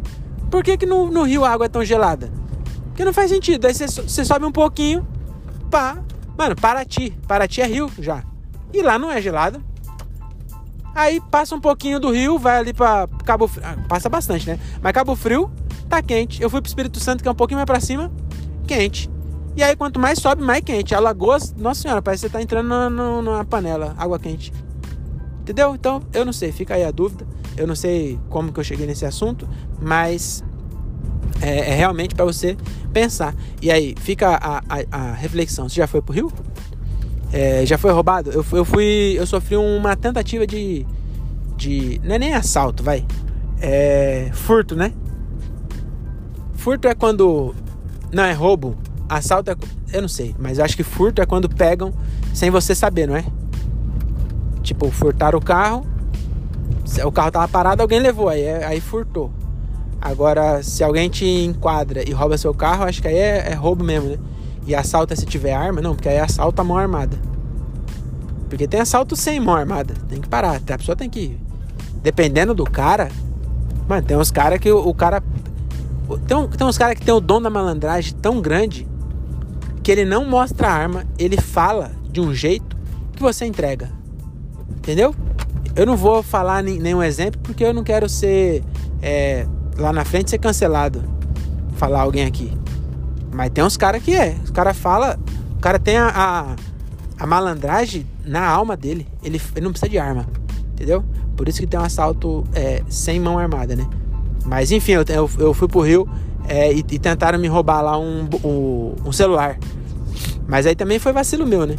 Por 0.50 0.64
que, 0.64 0.76
que 0.76 0.84
no, 0.84 1.08
no 1.12 1.22
rio 1.22 1.44
a 1.44 1.50
água 1.50 1.66
é 1.66 1.68
tão 1.68 1.84
gelada? 1.84 2.39
Porque 3.00 3.06
não 3.06 3.14
faz 3.14 3.30
sentido. 3.30 3.64
Aí 3.64 3.72
você 3.72 4.24
sobe 4.26 4.44
um 4.44 4.52
pouquinho, 4.52 5.08
pá. 5.70 5.96
Mano, 6.36 6.54
Paraty. 6.54 7.16
Paraty 7.26 7.62
é 7.62 7.66
rio 7.66 7.90
já. 7.98 8.22
E 8.74 8.82
lá 8.82 8.98
não 8.98 9.10
é 9.10 9.22
gelado. 9.22 9.64
Aí 10.94 11.18
passa 11.18 11.54
um 11.54 11.60
pouquinho 11.62 11.98
do 11.98 12.10
rio, 12.10 12.38
vai 12.38 12.58
ali 12.58 12.74
pra 12.74 13.08
Cabo 13.24 13.48
Frio. 13.48 13.64
Ah, 13.66 13.74
passa 13.88 14.10
bastante, 14.10 14.46
né? 14.46 14.60
Mas 14.82 14.92
Cabo 14.92 15.16
Frio 15.16 15.50
tá 15.88 16.02
quente. 16.02 16.42
Eu 16.42 16.50
fui 16.50 16.60
pro 16.60 16.68
Espírito 16.68 17.00
Santo, 17.00 17.22
que 17.22 17.28
é 17.28 17.32
um 17.32 17.34
pouquinho 17.34 17.56
mais 17.56 17.64
pra 17.64 17.80
cima, 17.80 18.12
quente. 18.66 19.08
E 19.56 19.62
aí 19.62 19.74
quanto 19.74 19.98
mais 19.98 20.18
sobe, 20.18 20.42
mais 20.42 20.60
quente. 20.62 20.94
Alagoas, 20.94 21.54
nossa 21.54 21.80
senhora, 21.80 22.02
parece 22.02 22.26
que 22.26 22.28
você 22.28 22.32
tá 22.34 22.42
entrando 22.42 22.68
numa 22.90 23.46
panela, 23.46 23.94
água 23.96 24.18
quente. 24.18 24.52
Entendeu? 25.40 25.74
Então, 25.74 26.02
eu 26.12 26.26
não 26.26 26.34
sei, 26.34 26.52
fica 26.52 26.74
aí 26.74 26.84
a 26.84 26.90
dúvida. 26.90 27.26
Eu 27.56 27.66
não 27.66 27.74
sei 27.74 28.20
como 28.28 28.52
que 28.52 28.60
eu 28.60 28.64
cheguei 28.64 28.86
nesse 28.86 29.06
assunto, 29.06 29.48
mas 29.80 30.44
é, 31.40 31.70
é 31.70 31.74
realmente 31.74 32.14
para 32.14 32.24
você 32.24 32.56
pensar. 32.92 33.34
E 33.60 33.70
aí 33.70 33.94
fica 33.98 34.36
a, 34.36 34.58
a, 34.58 34.84
a, 34.90 35.12
reflexão: 35.12 35.68
você 35.68 35.76
já 35.76 35.86
foi 35.86 36.02
pro 36.02 36.14
Rio? 36.14 36.32
É, 37.32 37.64
já 37.64 37.78
foi 37.78 37.92
roubado? 37.92 38.30
Eu, 38.30 38.44
eu 38.52 38.64
fui. 38.64 39.14
Eu 39.16 39.26
sofri 39.26 39.56
uma 39.56 39.96
tentativa 39.96 40.46
de. 40.46 40.86
de 41.56 42.00
não 42.04 42.14
é 42.14 42.18
nem 42.18 42.34
assalto, 42.34 42.82
vai. 42.82 43.04
É. 43.60 44.30
Furto, 44.32 44.76
né? 44.76 44.92
Furto 46.54 46.88
é 46.88 46.94
quando. 46.94 47.54
Não, 48.12 48.24
é 48.24 48.32
roubo. 48.32 48.76
Assalto 49.08 49.50
é. 49.50 49.56
Eu 49.92 50.02
não 50.02 50.08
sei, 50.08 50.34
mas 50.38 50.58
acho 50.60 50.76
que 50.76 50.84
furto 50.84 51.20
é 51.20 51.26
quando 51.26 51.48
pegam 51.48 51.92
sem 52.32 52.50
você 52.50 52.74
saber, 52.74 53.08
não 53.08 53.16
é? 53.16 53.24
Tipo, 54.62 54.90
furtaram 54.90 55.38
o 55.38 55.42
carro. 55.42 55.86
O 57.04 57.12
carro 57.12 57.30
tava 57.30 57.48
parado, 57.48 57.82
alguém 57.82 58.00
levou, 58.00 58.28
aí, 58.28 58.48
aí 58.64 58.80
furtou. 58.80 59.32
Agora, 60.00 60.62
se 60.62 60.82
alguém 60.82 61.10
te 61.10 61.26
enquadra 61.26 62.08
e 62.08 62.12
rouba 62.12 62.38
seu 62.38 62.54
carro, 62.54 62.84
acho 62.84 63.02
que 63.02 63.08
aí 63.08 63.16
é, 63.16 63.50
é 63.50 63.54
roubo 63.54 63.84
mesmo, 63.84 64.10
né? 64.10 64.18
E 64.66 64.74
assalta 64.74 65.14
se 65.14 65.26
tiver 65.26 65.52
arma, 65.52 65.80
não, 65.80 65.94
porque 65.94 66.08
aí 66.08 66.18
assalta 66.18 66.62
a 66.62 66.64
mão 66.64 66.78
armada. 66.78 67.18
Porque 68.48 68.66
tem 68.66 68.80
assalto 68.80 69.14
sem 69.14 69.38
mão 69.38 69.54
armada. 69.54 69.94
Tem 70.08 70.20
que 70.20 70.28
parar. 70.28 70.56
A 70.56 70.78
pessoa 70.78 70.96
tem 70.96 71.08
que. 71.08 71.38
Dependendo 72.02 72.52
do 72.54 72.64
cara. 72.64 73.10
Mano, 73.88 74.06
tem 74.06 74.16
uns 74.16 74.30
caras 74.30 74.58
que 74.58 74.70
o, 74.70 74.88
o, 74.88 74.94
cara. 74.94 75.22
Tem, 76.26 76.48
tem 76.48 76.66
uns 76.66 76.76
caras 76.76 76.98
que 76.98 77.04
tem 77.04 77.14
o 77.14 77.20
dom 77.20 77.40
da 77.40 77.48
malandragem 77.48 78.14
tão 78.20 78.40
grande 78.40 78.88
que 79.82 79.90
ele 79.90 80.04
não 80.04 80.24
mostra 80.24 80.68
a 80.68 80.72
arma, 80.72 81.04
ele 81.18 81.40
fala 81.40 81.92
de 82.10 82.20
um 82.20 82.34
jeito 82.34 82.76
que 83.12 83.22
você 83.22 83.46
entrega. 83.46 83.88
Entendeu? 84.70 85.14
Eu 85.76 85.86
não 85.86 85.96
vou 85.96 86.22
falar 86.22 86.62
nenhum 86.62 87.02
exemplo 87.02 87.40
porque 87.42 87.64
eu 87.64 87.72
não 87.72 87.84
quero 87.84 88.08
ser. 88.08 88.64
É, 89.00 89.46
lá 89.76 89.92
na 89.92 90.04
frente 90.04 90.30
ser 90.30 90.38
cancelado. 90.38 91.02
Falar 91.76 92.02
alguém 92.02 92.24
aqui. 92.24 92.52
Mas 93.32 93.50
tem 93.50 93.62
uns 93.62 93.76
caras 93.76 94.02
que 94.02 94.14
é. 94.14 94.36
Os 94.42 94.50
cara 94.50 94.74
fala. 94.74 95.18
O 95.56 95.60
cara 95.60 95.78
tem 95.78 95.96
a, 95.96 96.08
a, 96.08 96.56
a, 97.18 97.26
malandragem 97.26 98.06
na 98.24 98.46
alma 98.46 98.76
dele. 98.76 99.06
Ele, 99.22 99.40
ele 99.54 99.64
não 99.64 99.70
precisa 99.72 99.90
de 99.90 99.98
arma. 99.98 100.26
Entendeu? 100.72 101.04
Por 101.36 101.48
isso 101.48 101.60
que 101.60 101.66
tem 101.66 101.78
um 101.78 101.84
assalto 101.84 102.44
é, 102.52 102.82
sem 102.88 103.20
mão 103.20 103.38
armada, 103.38 103.76
né? 103.76 103.86
Mas 104.44 104.72
enfim, 104.72 104.92
eu, 104.92 105.04
eu, 105.08 105.30
eu 105.38 105.54
fui 105.54 105.68
pro 105.68 105.80
Rio 105.80 106.08
é, 106.48 106.72
e, 106.72 106.78
e, 106.78 106.98
tentaram 106.98 107.38
me 107.38 107.46
roubar 107.46 107.82
lá 107.82 107.98
um, 107.98 108.28
um, 108.44 108.94
um 109.06 109.12
celular. 109.12 109.58
Mas 110.46 110.66
aí 110.66 110.74
também 110.74 110.98
foi 110.98 111.12
vacilo 111.12 111.46
meu, 111.46 111.66
né? 111.66 111.76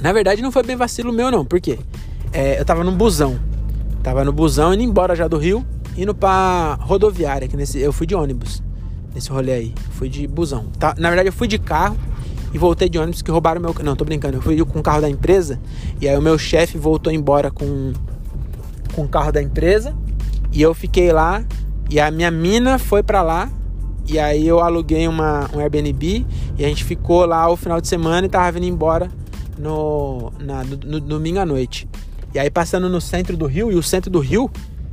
Na 0.00 0.12
verdade, 0.12 0.40
não 0.40 0.50
foi 0.50 0.62
bem 0.62 0.76
vacilo 0.76 1.12
meu, 1.12 1.30
não. 1.30 1.44
Por 1.44 1.60
quê? 1.60 1.78
É, 2.32 2.58
eu 2.58 2.64
tava 2.64 2.82
num 2.82 2.96
busão. 2.96 3.38
Tava 4.02 4.24
no 4.24 4.32
busão 4.32 4.72
indo 4.72 4.82
embora 4.82 5.14
já 5.14 5.28
do 5.28 5.36
Rio 5.36 5.64
indo 5.96 6.14
pra 6.14 6.74
rodoviária, 6.80 7.48
que 7.48 7.56
nesse, 7.56 7.78
eu 7.78 7.92
fui 7.92 8.06
de 8.06 8.14
ônibus 8.14 8.62
nesse 9.14 9.30
rolê 9.30 9.52
aí. 9.52 9.74
Fui 9.92 10.08
de 10.08 10.26
busão. 10.26 10.66
Tá, 10.78 10.94
na 10.98 11.08
verdade, 11.08 11.28
eu 11.28 11.32
fui 11.32 11.48
de 11.48 11.58
carro 11.58 11.96
e 12.52 12.58
voltei 12.58 12.88
de 12.88 12.98
ônibus 12.98 13.22
que 13.22 13.30
roubaram 13.30 13.60
meu. 13.60 13.74
Não, 13.82 13.96
tô 13.96 14.04
brincando. 14.04 14.38
Eu 14.38 14.42
fui 14.42 14.62
com 14.64 14.80
o 14.80 14.82
carro 14.82 15.00
da 15.00 15.10
empresa 15.10 15.60
e 16.00 16.08
aí 16.08 16.16
o 16.16 16.22
meu 16.22 16.38
chefe 16.38 16.78
voltou 16.78 17.12
embora 17.12 17.50
com, 17.50 17.92
com 18.94 19.02
o 19.02 19.08
carro 19.08 19.32
da 19.32 19.42
empresa 19.42 19.94
e 20.52 20.60
eu 20.60 20.74
fiquei 20.74 21.12
lá 21.12 21.44
e 21.88 22.00
a 22.00 22.10
minha 22.10 22.30
mina 22.30 22.78
foi 22.78 23.02
para 23.02 23.22
lá 23.22 23.50
e 24.06 24.18
aí 24.18 24.46
eu 24.46 24.60
aluguei 24.60 25.06
uma, 25.06 25.48
um 25.54 25.60
Airbnb 25.60 26.26
e 26.58 26.64
a 26.64 26.68
gente 26.68 26.84
ficou 26.84 27.24
lá 27.24 27.48
o 27.48 27.56
final 27.56 27.80
de 27.80 27.86
semana 27.86 28.26
e 28.26 28.30
tava 28.30 28.50
vindo 28.52 28.66
embora 28.66 29.08
no, 29.58 30.32
na, 30.40 30.64
no, 30.64 30.76
no 30.76 31.00
domingo 31.00 31.38
à 31.38 31.46
noite. 31.46 31.88
E 32.34 32.38
aí 32.38 32.50
passando 32.50 32.88
no 32.88 33.00
centro 33.00 33.36
do 33.36 33.46
Rio, 33.46 33.70
e 33.70 33.74
o 33.74 33.82
centro 33.82 34.10
do 34.10 34.20
Rio, 34.20 34.50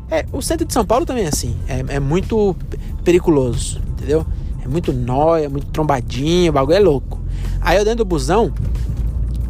é, 0.09 0.25
o 0.31 0.41
centro 0.41 0.65
de 0.65 0.73
São 0.73 0.85
Paulo 0.85 1.05
também 1.05 1.25
é 1.25 1.27
assim, 1.27 1.55
é, 1.67 1.95
é 1.95 1.99
muito 1.99 2.55
periculoso, 3.03 3.81
entendeu? 3.91 4.25
É 4.63 4.67
muito 4.67 4.93
nóia, 4.93 5.49
muito 5.49 5.67
trombadinho, 5.67 6.49
o 6.49 6.53
bagulho 6.53 6.77
é 6.77 6.79
louco. 6.79 7.19
Aí 7.61 7.77
eu 7.77 7.83
dentro 7.83 7.99
do 7.99 8.05
busão 8.05 8.53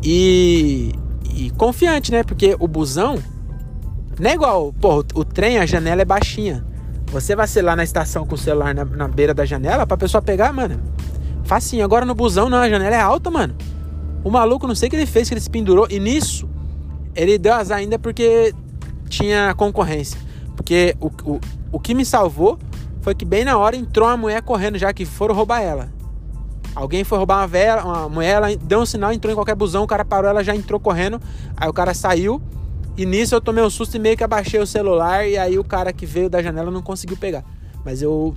e, 0.03 0.91
e 1.35 1.49
confiante, 1.51 2.11
né? 2.11 2.23
Porque 2.23 2.55
o 2.59 2.67
busão 2.67 3.17
não 4.19 4.31
é 4.31 4.33
igual, 4.33 4.73
pô, 4.73 5.03
o, 5.13 5.23
trem, 5.23 5.59
a 5.59 5.65
janela 5.65 6.01
é 6.01 6.05
baixinha. 6.05 6.65
Você 7.11 7.35
vacilar 7.35 7.75
na 7.75 7.83
estação 7.83 8.25
com 8.25 8.35
o 8.35 8.37
celular 8.37 8.73
na, 8.73 8.83
na 8.83 9.07
beira 9.07 9.33
da 9.33 9.45
janela 9.45 9.85
pra 9.85 9.95
pessoa 9.95 10.21
pegar, 10.21 10.51
mano. 10.51 10.79
Facinho. 11.43 11.85
Agora 11.85 12.05
no 12.05 12.15
busão, 12.15 12.49
não, 12.49 12.57
a 12.57 12.69
janela 12.69 12.95
é 12.95 12.99
alta, 12.99 13.29
mano. 13.29 13.55
O 14.23 14.29
maluco, 14.31 14.67
não 14.67 14.75
sei 14.75 14.87
o 14.87 14.89
que 14.89 14.95
ele 14.95 15.05
fez, 15.05 15.29
que 15.29 15.33
ele 15.35 15.41
se 15.41 15.49
pendurou. 15.49 15.87
E 15.89 15.99
nisso, 15.99 16.49
ele 17.15 17.37
deu 17.37 17.53
azar 17.53 17.77
ainda 17.77 17.97
porque 17.97 18.53
tinha 19.07 19.53
concorrência. 19.55 20.19
Porque 20.67 20.97
o, 20.99 21.07
o, 21.07 21.39
o 21.71 21.79
que 21.79 21.93
me 21.93 22.03
salvou 22.03 22.59
foi 22.99 23.15
que 23.15 23.23
bem 23.23 23.45
na 23.45 23.57
hora 23.57 23.77
entrou 23.77 24.05
uma 24.05 24.17
mulher 24.17 24.41
correndo 24.41 24.77
já 24.77 24.91
que 24.91 25.05
foram 25.05 25.33
roubar 25.33 25.61
ela. 25.61 25.89
Alguém 26.75 27.05
foi 27.05 27.17
roubar 27.17 27.39
uma, 27.39 27.47
vela, 27.47 27.85
uma 27.85 28.09
mulher, 28.09 28.35
ela 28.35 28.53
deu 28.57 28.81
um 28.81 28.85
sinal, 28.85 29.13
entrou 29.13 29.31
em 29.31 29.35
qualquer 29.35 29.55
busão, 29.55 29.83
o 29.85 29.87
cara 29.87 30.03
parou, 30.03 30.29
ela 30.29 30.43
já 30.43 30.53
entrou 30.53 30.77
correndo. 30.77 31.21
Aí 31.55 31.69
o 31.69 31.73
cara 31.73 31.93
saiu 31.93 32.41
e 32.97 33.05
nisso 33.05 33.33
eu 33.33 33.39
tomei 33.39 33.63
um 33.63 33.69
susto 33.69 33.95
e 33.95 33.99
meio 33.99 34.17
que 34.17 34.25
abaixei 34.25 34.59
o 34.59 34.67
celular 34.67 35.25
e 35.25 35.37
aí 35.37 35.57
o 35.57 35.63
cara 35.63 35.93
que 35.93 36.05
veio 36.05 36.29
da 36.29 36.43
janela 36.43 36.69
não 36.69 36.81
conseguiu 36.81 37.15
pegar. 37.15 37.45
Mas 37.85 38.01
eu, 38.01 38.35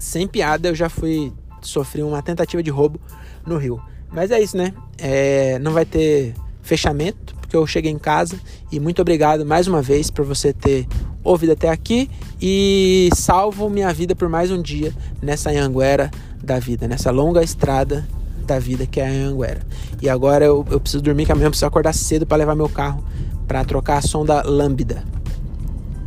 sem 0.00 0.26
piada, 0.26 0.66
eu 0.70 0.74
já 0.74 0.88
fui 0.88 1.32
sofri 1.62 2.02
uma 2.02 2.22
tentativa 2.22 2.60
de 2.60 2.70
roubo 2.70 3.00
no 3.46 3.56
Rio. 3.56 3.80
Mas 4.10 4.32
é 4.32 4.42
isso, 4.42 4.56
né? 4.56 4.74
É, 4.98 5.60
não 5.60 5.72
vai 5.72 5.84
ter 5.84 6.34
fechamento, 6.60 7.36
porque 7.36 7.56
eu 7.56 7.64
cheguei 7.68 7.92
em 7.92 7.98
casa 7.98 8.36
e 8.72 8.80
muito 8.80 9.00
obrigado 9.00 9.46
mais 9.46 9.68
uma 9.68 9.80
vez 9.80 10.10
por 10.10 10.24
você 10.24 10.52
ter 10.52 10.88
ouvido 11.26 11.52
até 11.52 11.68
aqui 11.68 12.08
e 12.40 13.10
salvo 13.14 13.68
minha 13.68 13.92
vida 13.92 14.14
por 14.14 14.28
mais 14.28 14.50
um 14.50 14.60
dia 14.60 14.92
nessa 15.20 15.50
Anhanguera 15.50 16.10
da 16.42 16.58
vida, 16.58 16.86
nessa 16.86 17.10
longa 17.10 17.42
estrada 17.42 18.06
da 18.46 18.58
vida 18.58 18.86
que 18.86 19.00
é 19.00 19.06
a 19.06 19.10
Anhanguera. 19.10 19.60
E 20.00 20.08
agora 20.08 20.44
eu, 20.44 20.64
eu 20.70 20.78
preciso 20.78 21.02
dormir, 21.02 21.26
que 21.26 21.32
amanhã 21.32 21.46
eu 21.46 21.50
preciso 21.50 21.66
acordar 21.66 21.92
cedo 21.92 22.26
para 22.26 22.38
levar 22.38 22.54
meu 22.54 22.68
carro 22.68 23.04
para 23.46 23.64
trocar 23.64 23.98
a 23.98 24.02
sonda 24.02 24.42
lambda. 24.42 25.02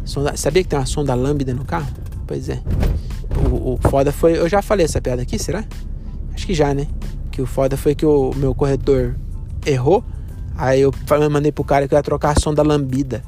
Sonda, 0.05 0.36
sabia 0.36 0.63
que 0.63 0.69
tem 0.69 0.79
uma 0.79 0.86
sonda 0.86 1.13
lambda 1.13 1.53
no 1.53 1.65
carro? 1.65 1.88
Pois 2.25 2.49
é. 2.49 2.62
O, 3.49 3.73
o, 3.73 3.79
foda 3.89 4.12
foi. 4.12 4.38
Eu 4.38 4.49
já 4.49 4.62
falei 4.62 4.86
essa 4.86 5.01
piada 5.01 5.21
aqui, 5.21 5.38
será? 5.39 5.63
Acho 6.34 6.45
que 6.45 6.53
já, 6.53 6.73
né? 6.73 6.88
Que 7.32 7.41
o 7.41 7.45
foda 7.45 7.77
foi 7.77 7.95
que 7.95 8.05
o 8.05 8.34
meu 8.36 8.53
corretor 8.53 9.15
errou. 9.65 10.03
Aí 10.58 10.82
eu 10.82 10.93
mandei 11.32 11.51
pro 11.51 11.63
cara 11.63 11.88
que 11.88 11.93
eu 11.93 11.97
ia 11.97 12.03
trocar 12.03 12.36
a 12.38 12.39
sonda 12.39 12.62
lambida. 12.62 13.23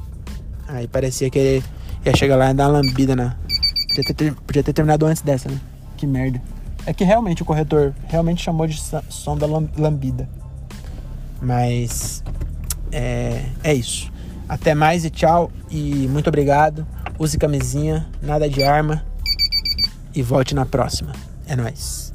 Aí 0.68 0.86
parecia 0.86 1.30
que 1.30 1.38
ele 1.38 1.64
ia 2.04 2.16
chegar 2.16 2.36
lá 2.36 2.50
e 2.50 2.54
dar 2.54 2.68
uma 2.68 2.80
lambida 2.80 3.14
na. 3.14 3.36
Podia 3.94 4.14
ter, 4.14 4.34
podia 4.34 4.62
ter 4.62 4.72
terminado 4.72 5.06
antes 5.06 5.22
dessa, 5.22 5.50
né? 5.50 5.60
Que 5.96 6.06
merda. 6.06 6.40
É 6.84 6.92
que 6.92 7.04
realmente 7.04 7.42
o 7.42 7.44
corretor 7.44 7.94
realmente 8.08 8.42
chamou 8.42 8.66
de 8.66 8.80
sonda 9.08 9.46
lambida. 9.46 10.28
Mas 11.40 12.22
é, 12.90 13.44
é 13.62 13.74
isso. 13.74 14.10
Até 14.48 14.74
mais 14.74 15.04
e 15.04 15.10
tchau. 15.10 15.50
E 15.70 16.08
muito 16.08 16.28
obrigado. 16.28 16.86
Use 17.18 17.38
camisinha, 17.38 18.06
nada 18.20 18.48
de 18.48 18.62
arma. 18.62 19.04
E 20.14 20.22
volte 20.22 20.54
na 20.54 20.66
próxima. 20.66 21.12
É 21.46 21.56
nóis. 21.56 22.11